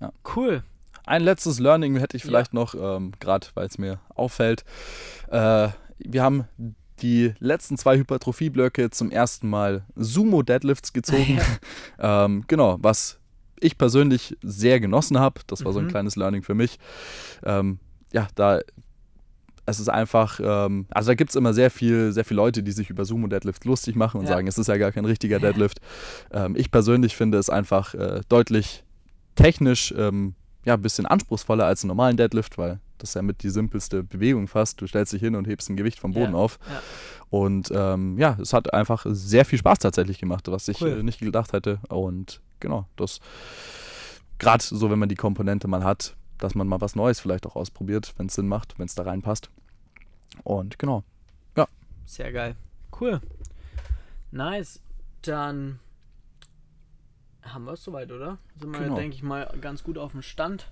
ja. 0.00 0.10
Cool. 0.34 0.62
Ein 1.04 1.22
letztes 1.22 1.58
Learning 1.58 1.96
hätte 1.96 2.16
ich 2.16 2.22
vielleicht 2.22 2.54
ja. 2.54 2.60
noch, 2.60 2.74
ähm, 2.74 3.12
gerade 3.20 3.46
weil 3.52 3.66
es 3.66 3.76
mir 3.76 4.00
auffällt. 4.14 4.64
Äh, 5.28 5.68
wir 5.98 6.22
haben 6.22 6.48
die 7.02 7.34
letzten 7.38 7.76
zwei 7.76 7.98
Hypertrophie-Blöcke 7.98 8.88
zum 8.88 9.10
ersten 9.10 9.50
Mal 9.50 9.84
Sumo-Deadlifts 9.96 10.94
gezogen. 10.94 11.40
ähm, 11.98 12.44
genau, 12.48 12.78
was 12.80 13.18
ich 13.60 13.76
persönlich 13.76 14.36
sehr 14.42 14.80
genossen 14.80 15.18
habe. 15.18 15.42
Das 15.46 15.62
war 15.62 15.72
mhm. 15.72 15.74
so 15.74 15.78
ein 15.80 15.84
mhm. 15.86 15.90
kleines 15.90 16.16
Learning 16.16 16.42
für 16.42 16.54
mich. 16.54 16.78
Ähm, 17.44 17.80
ja, 18.12 18.28
da 18.34 18.60
es 19.64 19.78
ist 19.78 19.88
einfach, 19.88 20.40
ähm, 20.42 20.86
also 20.90 21.10
da 21.10 21.14
gibt 21.14 21.30
es 21.30 21.36
immer 21.36 21.54
sehr 21.54 21.70
viel, 21.70 22.12
sehr 22.12 22.24
viele 22.24 22.36
Leute, 22.38 22.62
die 22.62 22.72
sich 22.72 22.90
über 22.90 23.04
Sumo 23.04 23.28
Deadlift 23.28 23.64
lustig 23.64 23.94
machen 23.94 24.18
und 24.18 24.26
ja. 24.26 24.32
sagen, 24.32 24.46
es 24.46 24.58
ist 24.58 24.66
ja 24.66 24.76
gar 24.76 24.92
kein 24.92 25.04
richtiger 25.04 25.38
Deadlift. 25.40 25.80
Ähm, 26.32 26.56
ich 26.56 26.70
persönlich 26.70 27.16
finde 27.16 27.38
es 27.38 27.48
einfach 27.48 27.94
äh, 27.94 28.20
deutlich 28.28 28.84
technisch 29.36 29.94
ähm, 29.96 30.34
ja, 30.64 30.74
ein 30.74 30.82
bisschen 30.82 31.06
anspruchsvoller 31.06 31.64
als 31.64 31.82
einen 31.82 31.88
normalen 31.88 32.16
Deadlift, 32.16 32.58
weil 32.58 32.80
das 32.98 33.10
ist 33.10 33.14
ja 33.14 33.22
mit 33.22 33.42
die 33.42 33.50
simpelste 33.50 34.04
Bewegung 34.04 34.46
fast. 34.46 34.80
Du 34.80 34.86
stellst 34.86 35.12
dich 35.12 35.20
hin 35.20 35.34
und 35.34 35.46
hebst 35.46 35.68
ein 35.70 35.76
Gewicht 35.76 35.98
vom 35.98 36.12
Boden 36.12 36.32
ja. 36.32 36.38
auf. 36.38 36.58
Ja. 36.68 36.82
Und 37.30 37.72
ähm, 37.74 38.18
ja, 38.18 38.36
es 38.40 38.52
hat 38.52 38.72
einfach 38.72 39.06
sehr 39.08 39.44
viel 39.44 39.58
Spaß 39.58 39.80
tatsächlich 39.80 40.18
gemacht, 40.18 40.46
was 40.48 40.68
ich 40.68 40.80
cool. 40.82 41.00
äh, 41.00 41.02
nicht 41.02 41.18
gedacht 41.18 41.52
hätte. 41.52 41.80
Und 41.88 42.40
genau, 42.60 42.86
das 42.96 43.20
gerade 44.38 44.62
so, 44.62 44.90
wenn 44.90 44.98
man 44.98 45.08
die 45.08 45.16
Komponente 45.16 45.66
mal 45.66 45.82
hat, 45.82 46.14
dass 46.42 46.54
man 46.54 46.66
mal 46.66 46.80
was 46.80 46.96
Neues 46.96 47.20
vielleicht 47.20 47.46
auch 47.46 47.56
ausprobiert, 47.56 48.14
wenn 48.16 48.26
es 48.26 48.34
Sinn 48.34 48.48
macht, 48.48 48.78
wenn 48.78 48.86
es 48.86 48.94
da 48.94 49.04
reinpasst. 49.04 49.50
Und 50.44 50.78
genau. 50.78 51.04
Ja. 51.56 51.66
Sehr 52.04 52.32
geil. 52.32 52.56
Cool. 53.00 53.20
Nice. 54.30 54.80
Dann 55.22 55.78
haben 57.42 57.64
wir 57.64 57.72
es 57.72 57.84
soweit, 57.84 58.10
oder? 58.10 58.38
Sind 58.58 58.72
wir, 58.72 58.80
genau. 58.80 58.96
denke 58.96 59.14
ich 59.14 59.22
mal, 59.22 59.52
ganz 59.60 59.84
gut 59.84 59.98
auf 59.98 60.12
dem 60.12 60.22
Stand. 60.22 60.70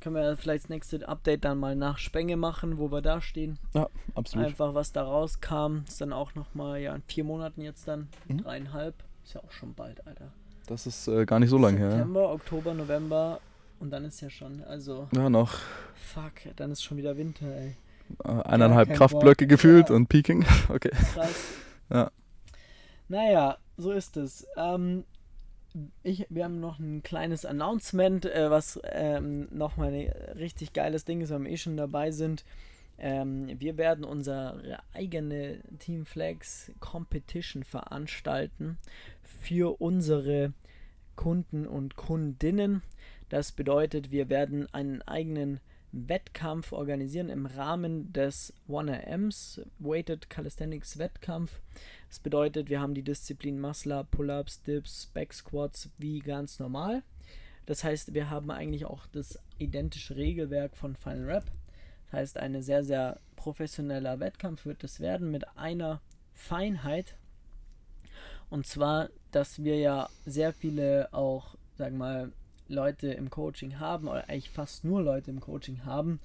Können 0.00 0.16
wir 0.16 0.36
vielleicht 0.36 0.64
das 0.64 0.68
nächste 0.68 1.08
Update 1.08 1.44
dann 1.44 1.58
mal 1.58 1.74
nach 1.74 1.98
Spenge 1.98 2.36
machen, 2.36 2.78
wo 2.78 2.90
wir 2.92 3.00
da 3.00 3.20
stehen. 3.22 3.58
Ja, 3.72 3.88
absolut. 4.14 4.46
Einfach, 4.46 4.74
was 4.74 4.92
da 4.92 5.02
rauskam. 5.04 5.84
Ist 5.88 6.00
dann 6.00 6.12
auch 6.12 6.34
nochmal, 6.34 6.80
ja, 6.80 6.94
in 6.94 7.02
vier 7.02 7.24
Monaten 7.24 7.62
jetzt 7.62 7.88
dann. 7.88 8.08
Mhm. 8.28 8.38
Dreieinhalb. 8.38 8.94
Ist 9.24 9.34
ja 9.34 9.42
auch 9.42 9.50
schon 9.50 9.74
bald, 9.74 10.06
Alter. 10.06 10.30
Das 10.66 10.86
ist 10.86 11.08
äh, 11.08 11.24
gar 11.24 11.38
nicht 11.38 11.50
so 11.50 11.58
lange 11.58 11.78
her. 11.78 11.90
September, 11.90 12.30
Oktober, 12.30 12.74
November, 12.74 13.40
und 13.78 13.90
dann 13.90 14.04
ist 14.04 14.20
ja 14.20 14.30
schon, 14.30 14.62
also. 14.64 15.08
Ja, 15.14 15.28
noch. 15.28 15.58
Fuck, 15.94 16.54
dann 16.56 16.70
ist 16.70 16.82
schon 16.82 16.96
wieder 16.96 17.16
Winter, 17.16 17.46
ey. 17.46 17.76
Äh, 18.24 18.42
eineinhalb 18.42 18.92
Kraftblöcke 18.94 19.44
Bock. 19.44 19.50
gefühlt 19.50 19.88
ja. 19.90 19.96
und 19.96 20.08
Peaking. 20.08 20.44
Okay. 20.68 20.90
Krass. 21.14 21.54
Ja. 21.90 22.10
Naja, 23.08 23.58
so 23.76 23.92
ist 23.92 24.16
es. 24.16 24.46
Ähm, 24.56 25.04
ich, 26.02 26.26
wir 26.30 26.44
haben 26.44 26.60
noch 26.60 26.78
ein 26.78 27.02
kleines 27.02 27.44
Announcement, 27.44 28.24
äh, 28.24 28.50
was 28.50 28.80
ähm, 28.84 29.48
nochmal 29.50 29.92
ein 29.92 30.08
richtig 30.38 30.72
geiles 30.72 31.04
Ding 31.04 31.20
ist, 31.20 31.30
wenn 31.30 31.44
wir 31.44 31.50
eh 31.50 31.56
schon 31.56 31.76
dabei 31.76 32.10
sind. 32.10 32.44
Ähm, 32.98 33.48
wir 33.60 33.76
werden 33.76 34.04
unsere 34.04 34.80
eigene 34.94 35.60
Team 35.78 36.06
Flags 36.06 36.72
Competition 36.80 37.62
veranstalten 37.62 38.78
für 39.22 39.80
unsere 39.80 40.54
Kunden 41.14 41.66
und 41.66 41.96
Kundinnen. 41.96 42.82
Das 43.28 43.52
bedeutet, 43.52 44.10
wir 44.10 44.28
werden 44.28 44.72
einen 44.72 45.02
eigenen 45.02 45.60
Wettkampf 45.92 46.72
organisieren 46.72 47.28
im 47.28 47.46
Rahmen 47.46 48.12
des 48.12 48.52
1RMs, 48.68 49.64
Weighted 49.78 50.28
Calisthenics 50.28 50.98
Wettkampf. 50.98 51.60
Das 52.08 52.20
bedeutet, 52.20 52.68
wir 52.68 52.80
haben 52.80 52.94
die 52.94 53.02
Disziplin 53.02 53.60
Muscle, 53.60 54.06
Pull-ups, 54.10 54.62
Dips, 54.62 55.06
Back 55.14 55.32
Squats 55.32 55.88
wie 55.98 56.18
ganz 56.20 56.58
normal. 56.58 57.02
Das 57.64 57.82
heißt, 57.82 58.14
wir 58.14 58.30
haben 58.30 58.50
eigentlich 58.50 58.84
auch 58.84 59.06
das 59.06 59.38
identische 59.58 60.16
Regelwerk 60.16 60.76
von 60.76 60.94
Final 60.94 61.24
Rap. 61.24 61.44
Das 62.06 62.20
heißt, 62.20 62.38
ein 62.38 62.62
sehr, 62.62 62.84
sehr 62.84 63.18
professioneller 63.34 64.20
Wettkampf 64.20 64.66
wird 64.66 64.84
es 64.84 65.00
werden 65.00 65.30
mit 65.30 65.56
einer 65.56 66.00
Feinheit. 66.34 67.16
Und 68.50 68.66
zwar, 68.66 69.08
dass 69.32 69.64
wir 69.64 69.78
ja 69.78 70.08
sehr 70.24 70.52
viele 70.52 71.12
auch, 71.12 71.56
sagen 71.76 71.96
wir 71.96 72.04
mal, 72.04 72.32
Leute 72.68 73.08
im 73.08 73.30
Coaching 73.30 73.78
haben, 73.78 74.08
oder 74.08 74.28
eigentlich 74.28 74.50
fast 74.50 74.84
nur 74.84 75.02
Leute 75.02 75.30
im 75.30 75.40
Coaching 75.40 75.84
haben, 75.84 76.20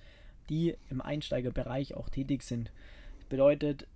die 0.50 0.76
im 0.90 1.02
Einsteigerbereich 1.02 1.96
auch 1.96 2.10
tätig 2.10 2.44
sind. 2.44 2.72
Bedeutet, 3.30 3.88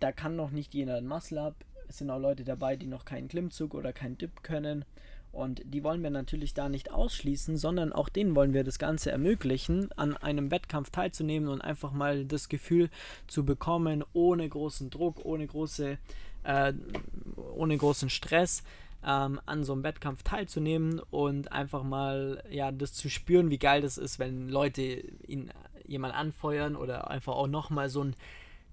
da 0.00 0.10
kann 0.10 0.36
noch 0.36 0.50
nicht 0.50 0.74
jeder 0.74 0.96
ein 0.96 1.06
Muscle-Up. 1.06 1.54
Es 1.88 1.98
sind 1.98 2.10
auch 2.10 2.18
Leute 2.18 2.44
dabei, 2.44 2.76
die 2.76 2.86
noch 2.86 3.04
keinen 3.04 3.28
Klimmzug 3.28 3.74
oder 3.74 3.92
keinen 3.92 4.18
Dip 4.18 4.42
können. 4.42 4.84
Und 5.32 5.62
die 5.64 5.82
wollen 5.82 6.02
wir 6.02 6.10
natürlich 6.10 6.52
da 6.52 6.68
nicht 6.68 6.90
ausschließen, 6.90 7.56
sondern 7.56 7.92
auch 7.92 8.10
denen 8.10 8.36
wollen 8.36 8.52
wir 8.52 8.64
das 8.64 8.78
Ganze 8.78 9.10
ermöglichen, 9.10 9.90
an 9.92 10.16
einem 10.16 10.50
Wettkampf 10.50 10.90
teilzunehmen 10.90 11.48
und 11.48 11.62
einfach 11.62 11.92
mal 11.92 12.26
das 12.26 12.50
Gefühl 12.50 12.90
zu 13.28 13.44
bekommen, 13.44 14.04
ohne 14.12 14.46
großen 14.46 14.90
Druck, 14.90 15.24
ohne, 15.24 15.46
große, 15.46 15.96
äh, 16.44 16.72
ohne 17.56 17.76
großen 17.78 18.10
Stress, 18.10 18.62
ähm, 19.04 19.40
an 19.46 19.64
so 19.64 19.72
einem 19.72 19.82
Wettkampf 19.82 20.22
teilzunehmen 20.22 21.00
und 21.10 21.52
einfach 21.52 21.82
mal 21.82 22.42
ja 22.50 22.72
das 22.72 22.92
zu 22.92 23.08
spüren, 23.10 23.50
wie 23.50 23.58
geil 23.58 23.82
das 23.82 23.98
ist, 23.98 24.18
wenn 24.18 24.48
Leute 24.48 24.82
ihn 25.26 25.50
jemand 25.86 26.14
anfeuern 26.14 26.76
oder 26.76 27.10
einfach 27.10 27.34
auch 27.34 27.48
nochmal 27.48 27.88
so 27.88 28.04
ein 28.04 28.16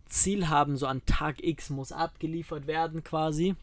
Ziel 0.05 0.49
haben, 0.49 0.77
so 0.77 0.87
an 0.87 1.05
Tag 1.05 1.43
X 1.43 1.69
muss 1.69 1.91
abgeliefert 1.91 2.67
werden 2.67 3.03
quasi. 3.03 3.55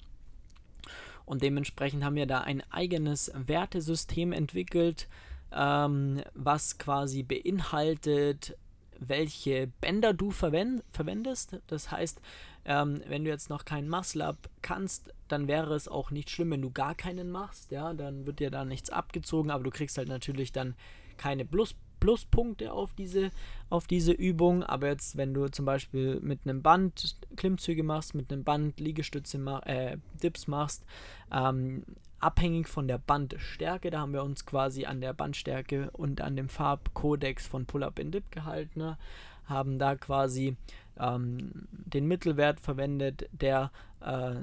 Und 1.24 1.42
dementsprechend 1.42 2.04
haben 2.04 2.14
wir 2.14 2.26
da 2.26 2.42
ein 2.42 2.62
eigenes 2.70 3.32
Wertesystem 3.34 4.32
entwickelt, 4.32 5.08
ähm, 5.52 6.22
was 6.34 6.78
quasi 6.78 7.24
beinhaltet, 7.24 8.56
welche 8.98 9.68
Bänder 9.80 10.12
du 10.12 10.30
verwend 10.30 10.82
verwendest. 10.92 11.60
Das 11.66 11.90
heißt, 11.90 12.20
ähm, 12.64 13.00
wenn 13.08 13.24
du 13.24 13.30
jetzt 13.30 13.50
noch 13.50 13.64
keinen 13.64 13.88
Muscle-Up 13.88 14.50
kannst, 14.62 15.12
dann 15.28 15.48
wäre 15.48 15.74
es 15.74 15.88
auch 15.88 16.10
nicht 16.10 16.30
schlimm, 16.30 16.50
wenn 16.50 16.62
du 16.62 16.70
gar 16.70 16.94
keinen 16.94 17.30
machst. 17.30 17.70
Ja, 17.70 17.94
dann 17.94 18.26
wird 18.26 18.40
dir 18.40 18.50
da 18.50 18.64
nichts 18.64 18.90
abgezogen, 18.90 19.50
aber 19.50 19.64
du 19.64 19.70
kriegst 19.70 19.98
halt 19.98 20.08
natürlich 20.08 20.52
dann 20.52 20.74
keine 21.16 21.44
Plus 21.44 21.74
Pluspunkte 21.98 22.72
auf 22.72 22.92
diese, 22.92 23.30
auf 23.70 23.86
diese 23.86 24.12
Übung. 24.12 24.62
Aber 24.62 24.88
jetzt, 24.88 25.16
wenn 25.16 25.32
du 25.32 25.48
zum 25.48 25.64
Beispiel 25.64 26.20
mit 26.20 26.40
einem 26.44 26.62
Band 26.62 27.16
Klimmzüge 27.36 27.82
machst, 27.82 28.14
mit 28.14 28.30
einem 28.30 28.44
Band 28.44 28.78
Liegestütze, 28.78 29.38
äh, 29.64 29.96
Dips 30.22 30.46
machst, 30.46 30.84
ähm, 31.32 31.84
abhängig 32.20 32.68
von 32.68 32.88
der 32.88 32.98
Bandstärke, 32.98 33.90
da 33.90 34.00
haben 34.00 34.12
wir 34.12 34.22
uns 34.22 34.46
quasi 34.46 34.86
an 34.86 35.00
der 35.00 35.12
Bandstärke 35.12 35.90
und 35.92 36.20
an 36.20 36.36
dem 36.36 36.48
Farbkodex 36.48 37.46
von 37.46 37.66
Pull-Up 37.66 37.98
in 37.98 38.10
Dip 38.10 38.30
gehalten, 38.30 38.78
ne? 38.78 38.98
haben 39.46 39.78
da 39.78 39.94
quasi 39.94 40.56
ähm, 40.98 41.68
den 41.70 42.06
Mittelwert 42.06 42.58
verwendet, 42.60 43.28
der 43.32 43.70
äh, 44.00 44.34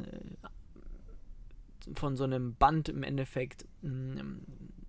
von 1.95 2.15
so 2.15 2.23
einem 2.23 2.55
Band 2.55 2.89
im 2.89 3.03
Endeffekt 3.03 3.65
mh, 3.81 4.23
mm, 4.23 4.39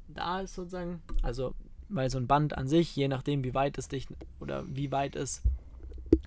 da 0.08 0.40
ist 0.40 0.54
sozusagen. 0.54 1.02
Also 1.22 1.54
weil 1.88 2.10
so 2.10 2.18
ein 2.18 2.26
Band 2.26 2.56
an 2.56 2.66
sich, 2.66 2.94
je 2.96 3.08
nachdem 3.08 3.44
wie 3.44 3.54
weit 3.54 3.78
es 3.78 3.88
dich 3.88 4.06
oder 4.40 4.64
wie 4.68 4.90
weit 4.90 5.16
es 5.16 5.42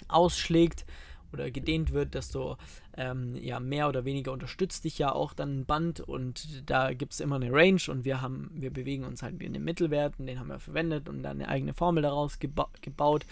ausschlägt 0.07 0.85
oder 1.33 1.51
gedehnt 1.51 1.93
wird, 1.93 2.13
desto 2.13 2.57
ähm, 2.97 3.35
ja, 3.35 3.59
mehr 3.59 3.87
oder 3.87 4.05
weniger 4.05 4.31
unterstützt 4.31 4.83
dich 4.83 4.97
ja 4.97 5.11
auch 5.11 5.33
dann 5.33 5.59
ein 5.59 5.65
Band 5.65 5.99
und 5.99 6.69
da 6.69 6.93
gibt 6.93 7.13
es 7.13 7.19
immer 7.19 7.35
eine 7.35 7.51
Range 7.51 7.81
und 7.89 8.05
wir 8.05 8.21
haben, 8.21 8.49
wir 8.53 8.71
bewegen 8.71 9.03
uns 9.03 9.21
halt 9.21 9.41
in 9.41 9.53
den 9.53 9.63
Mittelwerten, 9.63 10.25
den 10.25 10.39
haben 10.39 10.47
wir 10.47 10.59
verwendet 10.59 11.07
und 11.07 11.21
dann 11.21 11.37
eine 11.37 11.47
eigene 11.47 11.73
Formel 11.73 12.01
daraus 12.01 12.39
geba 12.39 12.67
gebaut, 12.81 13.25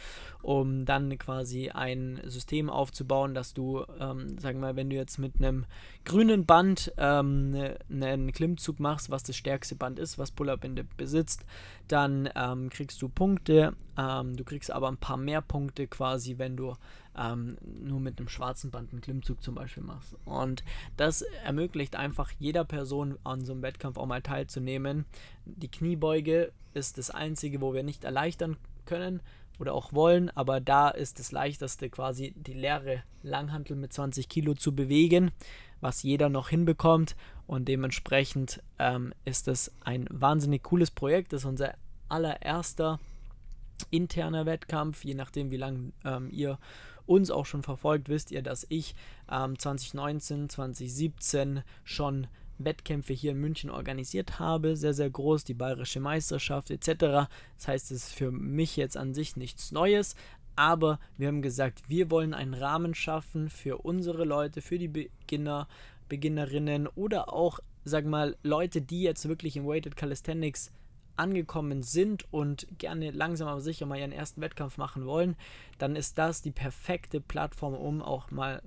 um 0.43 0.85
dann 0.85 1.17
quasi 1.17 1.69
ein 1.69 2.21
System 2.25 2.69
aufzubauen, 2.69 3.33
dass 3.33 3.53
du, 3.53 3.83
ähm, 3.99 4.37
sagen 4.37 4.59
wir 4.59 4.67
mal, 4.67 4.75
wenn 4.75 4.89
du 4.89 4.95
jetzt 4.95 5.17
mit 5.17 5.37
einem 5.37 5.65
grünen 6.03 6.45
Band 6.45 6.93
ähm, 6.97 7.51
ne, 7.51 7.77
einen 7.89 8.31
Klimmzug 8.31 8.79
machst, 8.79 9.09
was 9.09 9.23
das 9.23 9.35
stärkste 9.35 9.75
Band 9.75 9.97
ist, 9.97 10.19
was 10.19 10.31
Pull-Up 10.31 10.65
besitzt, 10.95 11.43
dann 11.87 12.29
ähm, 12.35 12.69
kriegst 12.69 13.01
du 13.01 13.09
Punkte, 13.09 13.73
ähm, 13.97 14.35
du 14.35 14.43
kriegst 14.43 14.71
aber 14.71 14.87
ein 14.89 14.97
paar 14.97 15.17
mehr 15.17 15.41
Punkte 15.41 15.87
quasi, 15.87 16.37
wenn 16.37 16.55
du 16.55 16.75
ähm, 17.17 17.57
nur 17.63 17.99
mit 17.99 18.19
einem 18.19 18.29
schwarzen 18.29 18.71
Band 18.71 18.91
einen 18.91 19.01
Klimmzug 19.01 19.41
zum 19.41 19.55
Beispiel 19.55 19.83
machst. 19.83 20.15
Und 20.25 20.63
das 20.97 21.21
ermöglicht 21.43 21.95
einfach 21.95 22.31
jeder 22.39 22.63
Person 22.65 23.17
an 23.23 23.45
so 23.45 23.53
einem 23.53 23.61
Wettkampf 23.61 23.97
auch 23.97 24.05
mal 24.05 24.21
teilzunehmen. 24.21 25.05
Die 25.45 25.69
Kniebeuge 25.69 26.51
ist 26.73 26.97
das 26.97 27.11
Einzige, 27.11 27.61
wo 27.61 27.73
wir 27.73 27.83
nicht 27.83 28.03
erleichtern 28.03 28.57
können 28.85 29.21
oder 29.59 29.73
auch 29.73 29.93
wollen, 29.93 30.29
aber 30.31 30.59
da 30.59 30.89
ist 30.89 31.19
das 31.19 31.31
leichteste 31.31 31.89
quasi 31.89 32.33
die 32.35 32.53
leere 32.53 33.03
Langhantel 33.23 33.75
mit 33.77 33.93
20 33.93 34.27
Kilo 34.27 34.53
zu 34.53 34.75
bewegen, 34.75 35.31
was 35.79 36.03
jeder 36.03 36.29
noch 36.29 36.49
hinbekommt 36.49 37.15
und 37.47 37.67
dementsprechend 37.67 38.61
ähm, 38.79 39.13
ist 39.23 39.47
es 39.47 39.71
ein 39.81 40.07
wahnsinnig 40.09 40.63
cooles 40.63 40.91
Projekt. 40.91 41.31
Das 41.31 41.41
ist 41.41 41.45
unser 41.45 41.75
allererster 42.09 42.99
interner 43.91 44.45
Wettkampf, 44.45 45.03
je 45.03 45.13
nachdem 45.13 45.51
wie 45.51 45.57
lange 45.57 45.91
ähm, 46.03 46.29
ihr 46.31 46.57
uns 47.07 47.31
auch 47.31 47.45
schon 47.45 47.63
verfolgt, 47.63 48.09
wisst 48.09 48.31
ihr, 48.31 48.41
dass 48.41 48.65
ich 48.69 48.95
ähm, 49.31 49.57
2019, 49.57 50.49
2017 50.49 51.63
schon 51.83 52.27
Wettkämpfe 52.57 53.13
hier 53.13 53.31
in 53.31 53.41
München 53.41 53.69
organisiert 53.69 54.39
habe, 54.39 54.75
sehr, 54.75 54.93
sehr 54.93 55.09
groß, 55.09 55.43
die 55.43 55.53
Bayerische 55.53 55.99
Meisterschaft 55.99 56.71
etc. 56.71 57.27
Das 57.57 57.67
heißt, 57.67 57.91
es 57.91 58.05
ist 58.05 58.13
für 58.13 58.31
mich 58.31 58.77
jetzt 58.77 58.97
an 58.97 59.13
sich 59.13 59.35
nichts 59.35 59.71
Neues, 59.71 60.15
aber 60.55 60.99
wir 61.17 61.27
haben 61.27 61.41
gesagt, 61.41 61.83
wir 61.89 62.09
wollen 62.09 62.33
einen 62.33 62.53
Rahmen 62.53 62.95
schaffen 62.95 63.49
für 63.49 63.79
unsere 63.79 64.23
Leute, 64.23 64.61
für 64.61 64.79
die 64.79 64.87
Beginner, 64.87 65.67
Beginnerinnen 66.07 66.87
oder 66.87 67.33
auch, 67.33 67.59
sag 67.83 68.05
mal, 68.05 68.37
Leute, 68.43 68.81
die 68.81 69.01
jetzt 69.01 69.27
wirklich 69.27 69.57
in 69.57 69.67
Weighted 69.67 69.97
Calisthenics 69.97 70.71
angekommen 71.17 71.83
sind 71.83 72.31
und 72.31 72.67
gerne 72.77 73.11
langsam 73.11 73.47
aber 73.47 73.61
sicher 73.61 73.85
mal 73.85 73.99
ihren 73.99 74.11
ersten 74.11 74.41
Wettkampf 74.41 74.77
machen 74.77 75.05
wollen, 75.05 75.35
dann 75.77 75.95
ist 75.95 76.17
das 76.17 76.41
die 76.41 76.51
perfekte 76.51 77.21
Plattform, 77.21 77.73
um 77.73 78.01
auch 78.01 78.31
mal 78.31 78.61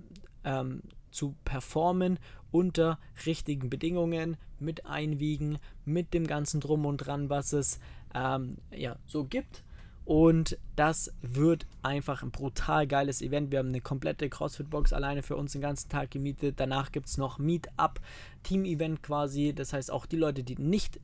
ähm, 0.44 0.82
zu 1.10 1.34
performen 1.44 2.18
unter 2.50 2.98
richtigen 3.26 3.70
Bedingungen, 3.70 4.36
mit 4.58 4.86
Einwiegen, 4.86 5.58
mit 5.84 6.14
dem 6.14 6.26
ganzen 6.26 6.60
Drum 6.60 6.86
und 6.86 6.98
Dran, 6.98 7.30
was 7.30 7.52
es 7.52 7.78
ähm, 8.14 8.56
ja, 8.70 8.96
so 9.06 9.24
gibt. 9.24 9.62
Und 10.04 10.56
das 10.74 11.12
wird 11.20 11.66
einfach 11.82 12.22
ein 12.22 12.30
brutal 12.30 12.86
geiles 12.86 13.20
Event. 13.20 13.52
Wir 13.52 13.58
haben 13.58 13.68
eine 13.68 13.82
komplette 13.82 14.30
CrossFit-Box 14.30 14.94
alleine 14.94 15.22
für 15.22 15.36
uns 15.36 15.52
den 15.52 15.60
ganzen 15.60 15.90
Tag 15.90 16.10
gemietet. 16.10 16.58
Danach 16.58 16.92
gibt 16.92 17.08
es 17.08 17.18
noch 17.18 17.38
Meetup, 17.38 18.00
Team-Event 18.42 19.02
quasi. 19.02 19.52
Das 19.54 19.74
heißt, 19.74 19.90
auch 19.90 20.06
die 20.06 20.16
Leute, 20.16 20.44
die 20.44 20.56
nicht 20.56 20.98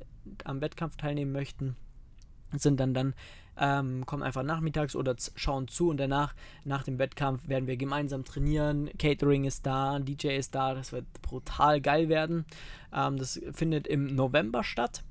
am 0.45 0.61
Wettkampf 0.61 0.97
teilnehmen 0.97 1.33
möchten, 1.33 1.77
sind 2.53 2.81
dann 2.81 2.95
dann 2.95 3.15
ähm, 3.57 4.05
kommen 4.07 4.23
einfach 4.23 4.43
nachmittags 4.43 4.97
oder 4.97 5.15
schauen 5.37 5.69
zu 5.69 5.89
und 5.89 5.99
danach, 5.99 6.35
nach 6.65 6.83
dem 6.83 6.99
Wettkampf, 6.99 7.49
werden 7.49 7.67
wir 7.67 7.77
gemeinsam 7.77 8.25
trainieren. 8.25 8.91
Catering 8.99 9.45
ist 9.45 9.65
da, 9.67 9.99
DJ 9.99 10.37
ist 10.37 10.55
da, 10.55 10.75
das 10.75 10.93
wird 10.93 11.07
brutal 11.23 11.81
geil 11.81 12.09
werden. 12.09 12.47
Ähm, 12.93 13.17
das 13.17 13.41
findet 13.53 13.87
im 13.87 14.15
November 14.15 14.65
statt. 14.65 15.05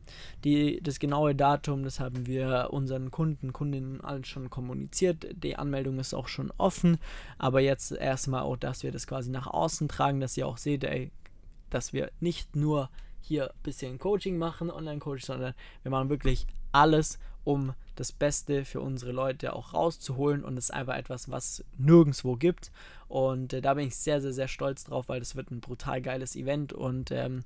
Die, 0.44 0.82
das 0.84 1.00
genaue 1.00 1.36
Datum, 1.36 1.84
das 1.84 2.00
haben 2.00 2.28
wir 2.28 2.70
unseren 2.72 3.12
Kunden, 3.12 3.54
Kundinnen 3.54 4.02
allen 4.02 4.26
schon 4.26 4.50
kommuniziert. 4.50 5.26
Die 5.42 5.56
Anmeldung 5.56 6.00
ist 6.00 6.14
auch 6.14 6.28
schon 6.28 6.52
offen, 6.58 6.98
aber 7.38 7.62
jetzt 7.62 7.92
erstmal 7.92 8.42
auch, 8.42 8.58
dass 8.58 8.84
wir 8.84 8.92
das 8.92 9.08
quasi 9.08 9.32
nach 9.32 9.48
außen 9.48 9.88
tragen, 9.88 10.20
dass 10.20 10.38
ihr 10.38 10.48
auch 10.48 10.58
seht, 10.58 10.84
ey, 10.84 11.12
dass 11.70 11.94
wir 11.94 12.12
nicht 12.20 12.56
nur 12.56 12.90
hier 13.24 13.52
ein 13.52 13.64
bisschen 13.64 14.00
Coaching 14.00 14.38
machen, 14.38 14.70
Online-Coaching, 14.70 15.26
sondern 15.26 15.54
wir 15.82 15.92
machen 15.92 16.10
wirklich 16.10 16.48
alles, 16.72 17.20
um 17.44 17.74
das 17.96 18.12
Beste 18.12 18.66
für 18.66 18.82
unsere 18.82 19.12
Leute 19.12 19.54
auch 19.54 19.74
rauszuholen 19.74 20.44
und 20.44 20.58
es 20.58 20.66
ist 20.66 20.72
einfach 20.72 20.96
etwas, 20.96 21.30
was 21.30 21.64
nirgendwo 21.78 22.36
gibt. 22.36 22.72
Und 23.08 23.54
äh, 23.54 23.62
da 23.62 23.76
bin 23.76 23.88
ich 23.88 23.96
sehr, 23.96 24.22
sehr, 24.22 24.34
sehr 24.34 24.48
stolz 24.48 24.86
drauf, 24.86 25.10
weil 25.10 25.20
das 25.20 25.36
wird 25.36 25.52
ein 25.52 25.60
brutal 25.60 26.02
geiles 26.02 26.36
Event 26.36 26.74
und 26.74 27.12
ähm, 27.12 27.44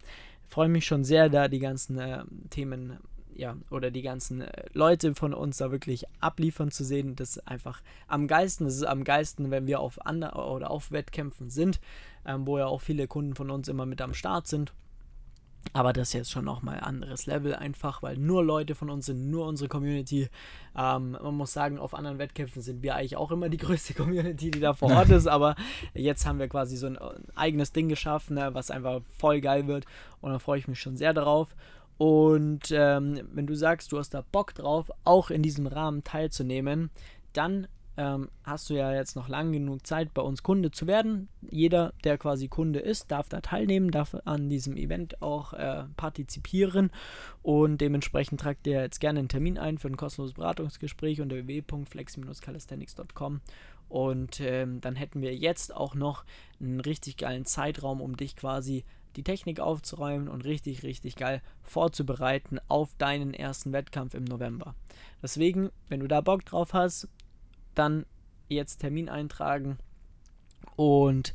freue 0.48 0.70
mich 0.70 0.86
schon 0.86 1.04
sehr, 1.04 1.30
da 1.30 1.48
die 1.48 1.60
ganzen 1.60 2.00
äh, 2.00 2.24
Themen 2.50 2.98
ja, 3.38 3.56
oder 3.70 3.92
die 3.92 4.02
ganzen 4.02 4.42
äh, 4.42 4.66
Leute 4.74 5.14
von 5.14 5.34
uns 5.34 5.58
da 5.58 5.72
wirklich 5.72 6.06
abliefern 6.20 6.72
zu 6.72 6.84
sehen. 6.84 7.16
Das 7.16 7.38
ist 7.38 7.48
einfach 7.48 7.82
am 8.08 8.28
geilsten. 8.28 8.66
Das 8.66 8.76
ist 8.76 8.84
am 8.84 9.04
geilsten, 9.04 9.52
wenn 9.52 9.68
wir 9.68 9.80
auf 9.80 10.06
andere 10.06 10.50
oder 10.50 10.72
auf 10.72 10.92
Wettkämpfen 10.92 11.50
sind, 11.50 11.80
ähm, 12.26 12.48
wo 12.48 12.58
ja 12.58 12.66
auch 12.66 12.82
viele 12.82 13.08
Kunden 13.08 13.36
von 13.36 13.52
uns 13.52 13.68
immer 13.68 13.86
mit 13.86 14.02
am 14.02 14.14
Start 14.14 14.48
sind. 14.48 14.74
Aber 15.74 15.94
das 15.94 16.10
ist 16.10 16.14
jetzt 16.14 16.32
schon 16.32 16.46
nochmal 16.46 16.76
ein 16.76 16.84
anderes 16.84 17.26
Level 17.26 17.56
einfach, 17.56 18.02
weil 18.02 18.18
nur 18.18 18.44
Leute 18.44 18.76
von 18.76 18.90
uns 18.90 19.08
sind, 19.08 19.30
nur 19.30 19.48
unsere 19.48 19.68
Community. 19.68 20.30
Ähm, 20.76 21.12
man 21.12 21.36
muss 21.36 21.54
sagen, 21.54 21.78
auf 21.80 21.94
anderen 21.94 22.20
Wettkämpfen 22.20 22.62
sind 22.62 22.82
wir 22.84 22.96
eigentlich 22.96 23.18
auch 23.18 23.32
immer 23.32 23.50
die 23.50 23.58
größte 23.58 23.94
Community, 23.94 24.52
die 24.52 24.60
da 24.60 24.74
vor 24.74 24.92
Ort 24.92 25.10
ist. 25.10 25.28
Aber 25.28 25.56
jetzt 25.94 26.26
haben 26.26 26.40
wir 26.40 26.48
quasi 26.48 26.78
so 26.78 26.88
ein, 26.88 26.98
eigenes 27.36 27.72
Ding 27.72 27.90
geschaffen, 27.90 28.36
ne, 28.36 28.54
was 28.54 28.72
einfach 28.72 29.02
voll 29.18 29.42
geil 29.42 29.68
wird. 29.68 29.86
Und 30.22 30.32
da 30.32 30.40
freue 30.40 30.60
ich 30.60 30.68
mich 30.68 30.80
schon 30.80 30.98
sehr 30.98 31.14
darauf. 31.14 31.56
Und 31.98 32.72
ähm, 32.72 33.22
wenn 33.34 33.48
du 33.48 33.56
sagst, 33.56 33.92
du 33.92 33.98
hast 33.98 34.14
da 34.14 34.24
Bock 34.32 34.54
drauf, 34.54 34.92
auch 35.04 35.32
in 35.32 35.42
diesem 35.42 35.66
Rahmen 35.68 36.04
teilzunehmen, 36.04 36.92
dann 37.34 37.68
ähm, 37.98 38.30
hast 38.44 38.70
du 38.70 38.76
ja 38.76 38.94
jetzt 38.94 39.16
noch 39.16 39.28
lang 39.28 39.52
genug 39.52 39.86
Zeit, 39.86 40.14
bei 40.14 40.22
uns 40.22 40.44
Kunde 40.44 40.72
zu 40.72 40.88
werden. 40.88 41.28
Jeder, 41.50 41.94
der 42.04 42.18
quasi 42.18 42.48
Kunde 42.48 42.80
ist, 42.80 43.12
darf 43.12 43.28
da 43.30 43.42
teilnehmen, 43.42 43.92
darf 43.92 44.16
an 44.26 44.50
diesem 44.50 44.78
Event 44.78 45.22
auch 45.22 45.54
äh, 45.54 45.84
partizipieren 45.98 46.92
und 47.42 47.82
dementsprechend 47.82 48.40
tragt 48.40 48.66
dir 48.66 48.82
jetzt 48.82 49.00
gerne 49.00 49.20
einen 49.20 49.30
Termin 49.30 49.58
ein 49.58 49.80
für 49.80 49.88
ein 49.88 49.98
kostenloses 49.98 50.36
Beratungsgespräch 50.36 51.22
unter 51.22 51.36
www.flex-calisthenics.com 51.36 53.42
und 53.90 54.42
ähm, 54.42 54.82
dann 54.82 54.96
hätten 54.96 55.22
wir 55.22 55.36
jetzt 55.36 55.76
auch 55.76 55.96
noch 55.96 56.26
einen 56.60 56.80
richtig 56.80 57.18
geilen 57.18 57.46
Zeitraum, 57.46 58.02
um 58.02 58.18
dich 58.18 58.36
quasi 58.36 58.84
die 59.16 59.24
Technik 59.24 59.60
aufzuräumen 59.60 60.28
und 60.28 60.46
richtig, 60.46 60.84
richtig 60.84 61.16
geil 61.16 61.42
vorzubereiten 61.64 62.60
auf 62.68 62.96
deinen 62.98 63.34
ersten 63.34 63.74
Wettkampf 63.74 64.14
im 64.14 64.24
November. 64.24 64.76
Deswegen, 65.22 65.70
wenn 65.90 66.02
du 66.02 66.08
da 66.08 66.22
Bock 66.22 66.46
drauf 66.46 66.74
hast, 66.74 67.08
dann 67.78 68.06
jetzt 68.50 68.78
Termin 68.78 69.10
eintragen 69.10 69.78
und 70.76 71.34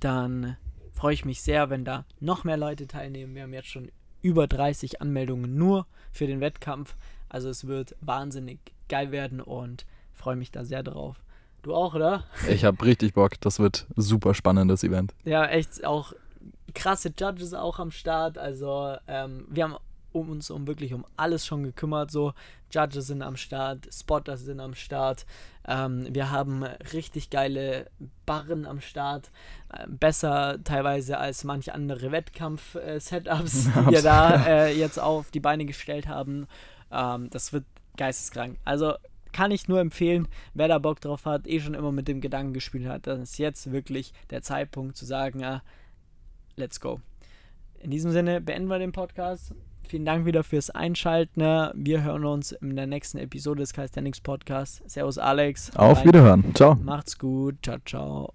dann 0.00 0.56
freue 0.92 1.14
ich 1.14 1.24
mich 1.24 1.42
sehr, 1.42 1.70
wenn 1.70 1.84
da 1.84 2.04
noch 2.20 2.44
mehr 2.44 2.56
Leute 2.56 2.86
teilnehmen. 2.86 3.34
Wir 3.34 3.42
haben 3.42 3.52
jetzt 3.52 3.68
schon 3.68 3.90
über 4.22 4.46
30 4.46 5.02
Anmeldungen 5.02 5.56
nur 5.56 5.86
für 6.12 6.26
den 6.26 6.40
Wettkampf. 6.40 6.96
Also 7.28 7.48
es 7.48 7.66
wird 7.66 7.94
wahnsinnig 8.00 8.58
geil 8.88 9.12
werden 9.12 9.40
und 9.40 9.86
freue 10.12 10.36
mich 10.36 10.50
da 10.50 10.64
sehr 10.64 10.82
drauf. 10.82 11.16
Du 11.62 11.74
auch, 11.74 11.94
oder? 11.94 12.24
Ich 12.48 12.64
habe 12.64 12.84
richtig 12.84 13.14
Bock. 13.14 13.40
Das 13.40 13.58
wird 13.58 13.86
super 13.96 14.34
spannendes 14.34 14.84
Event. 14.84 15.14
Ja, 15.24 15.46
echt 15.46 15.84
auch 15.84 16.12
krasse 16.74 17.12
Judges 17.18 17.54
auch 17.54 17.78
am 17.78 17.90
Start. 17.90 18.38
Also 18.38 18.96
ähm, 19.08 19.46
wir 19.50 19.64
haben 19.64 19.76
um 20.12 20.30
uns 20.30 20.50
um 20.50 20.66
wirklich 20.66 20.94
um 20.94 21.04
alles 21.16 21.44
schon 21.46 21.62
gekümmert. 21.62 22.10
So 22.10 22.32
Judges 22.70 23.08
sind 23.08 23.22
am 23.22 23.36
Start, 23.36 23.88
Spotter 23.92 24.36
sind 24.36 24.60
am 24.60 24.74
Start. 24.74 25.26
Ähm, 25.66 26.06
wir 26.10 26.30
haben 26.30 26.62
richtig 26.92 27.30
geile 27.30 27.90
Barren 28.24 28.66
am 28.66 28.80
Start. 28.80 29.30
Äh, 29.72 29.86
besser 29.88 30.58
teilweise 30.62 31.18
als 31.18 31.44
manche 31.44 31.74
andere 31.74 32.12
Wettkampf-Setups, 32.12 33.64
die 33.74 33.90
wir 33.90 34.02
da 34.02 34.46
äh, 34.46 34.72
jetzt 34.72 34.98
auf 34.98 35.30
die 35.30 35.40
Beine 35.40 35.64
gestellt 35.64 36.06
haben. 36.06 36.46
Ähm, 36.90 37.30
das 37.30 37.52
wird 37.52 37.64
geisteskrank. 37.96 38.58
Also 38.64 38.94
kann 39.32 39.50
ich 39.50 39.68
nur 39.68 39.80
empfehlen, 39.80 40.28
wer 40.54 40.68
da 40.68 40.78
Bock 40.78 41.00
drauf 41.00 41.26
hat, 41.26 41.46
eh 41.46 41.60
schon 41.60 41.74
immer 41.74 41.92
mit 41.92 42.08
dem 42.08 42.20
Gedanken 42.20 42.54
gespielt 42.54 42.86
hat, 42.86 43.06
dann 43.06 43.20
ist 43.20 43.38
jetzt 43.38 43.70
wirklich 43.70 44.14
der 44.30 44.40
Zeitpunkt 44.42 44.96
zu 44.96 45.04
sagen, 45.04 45.40
ja, 45.40 45.62
let's 46.56 46.80
go. 46.80 47.00
In 47.80 47.90
diesem 47.90 48.12
Sinne 48.12 48.40
beenden 48.40 48.68
wir 48.68 48.78
den 48.78 48.92
Podcast. 48.92 49.52
Vielen 49.88 50.04
Dank 50.04 50.26
wieder 50.26 50.42
fürs 50.42 50.70
Einschalten. 50.70 51.40
Wir 51.40 52.02
hören 52.02 52.24
uns 52.24 52.52
in 52.52 52.76
der 52.76 52.86
nächsten 52.86 53.18
Episode 53.18 53.60
des 53.60 53.72
Calisthenics 53.72 54.20
Podcasts. 54.20 54.82
Servus 54.86 55.18
Alex. 55.18 55.74
Auf 55.76 56.04
Wiederhören. 56.04 56.44
Ciao. 56.54 56.74
Macht's 56.74 57.18
gut. 57.18 57.56
Ciao, 57.62 57.78
ciao. 57.84 58.32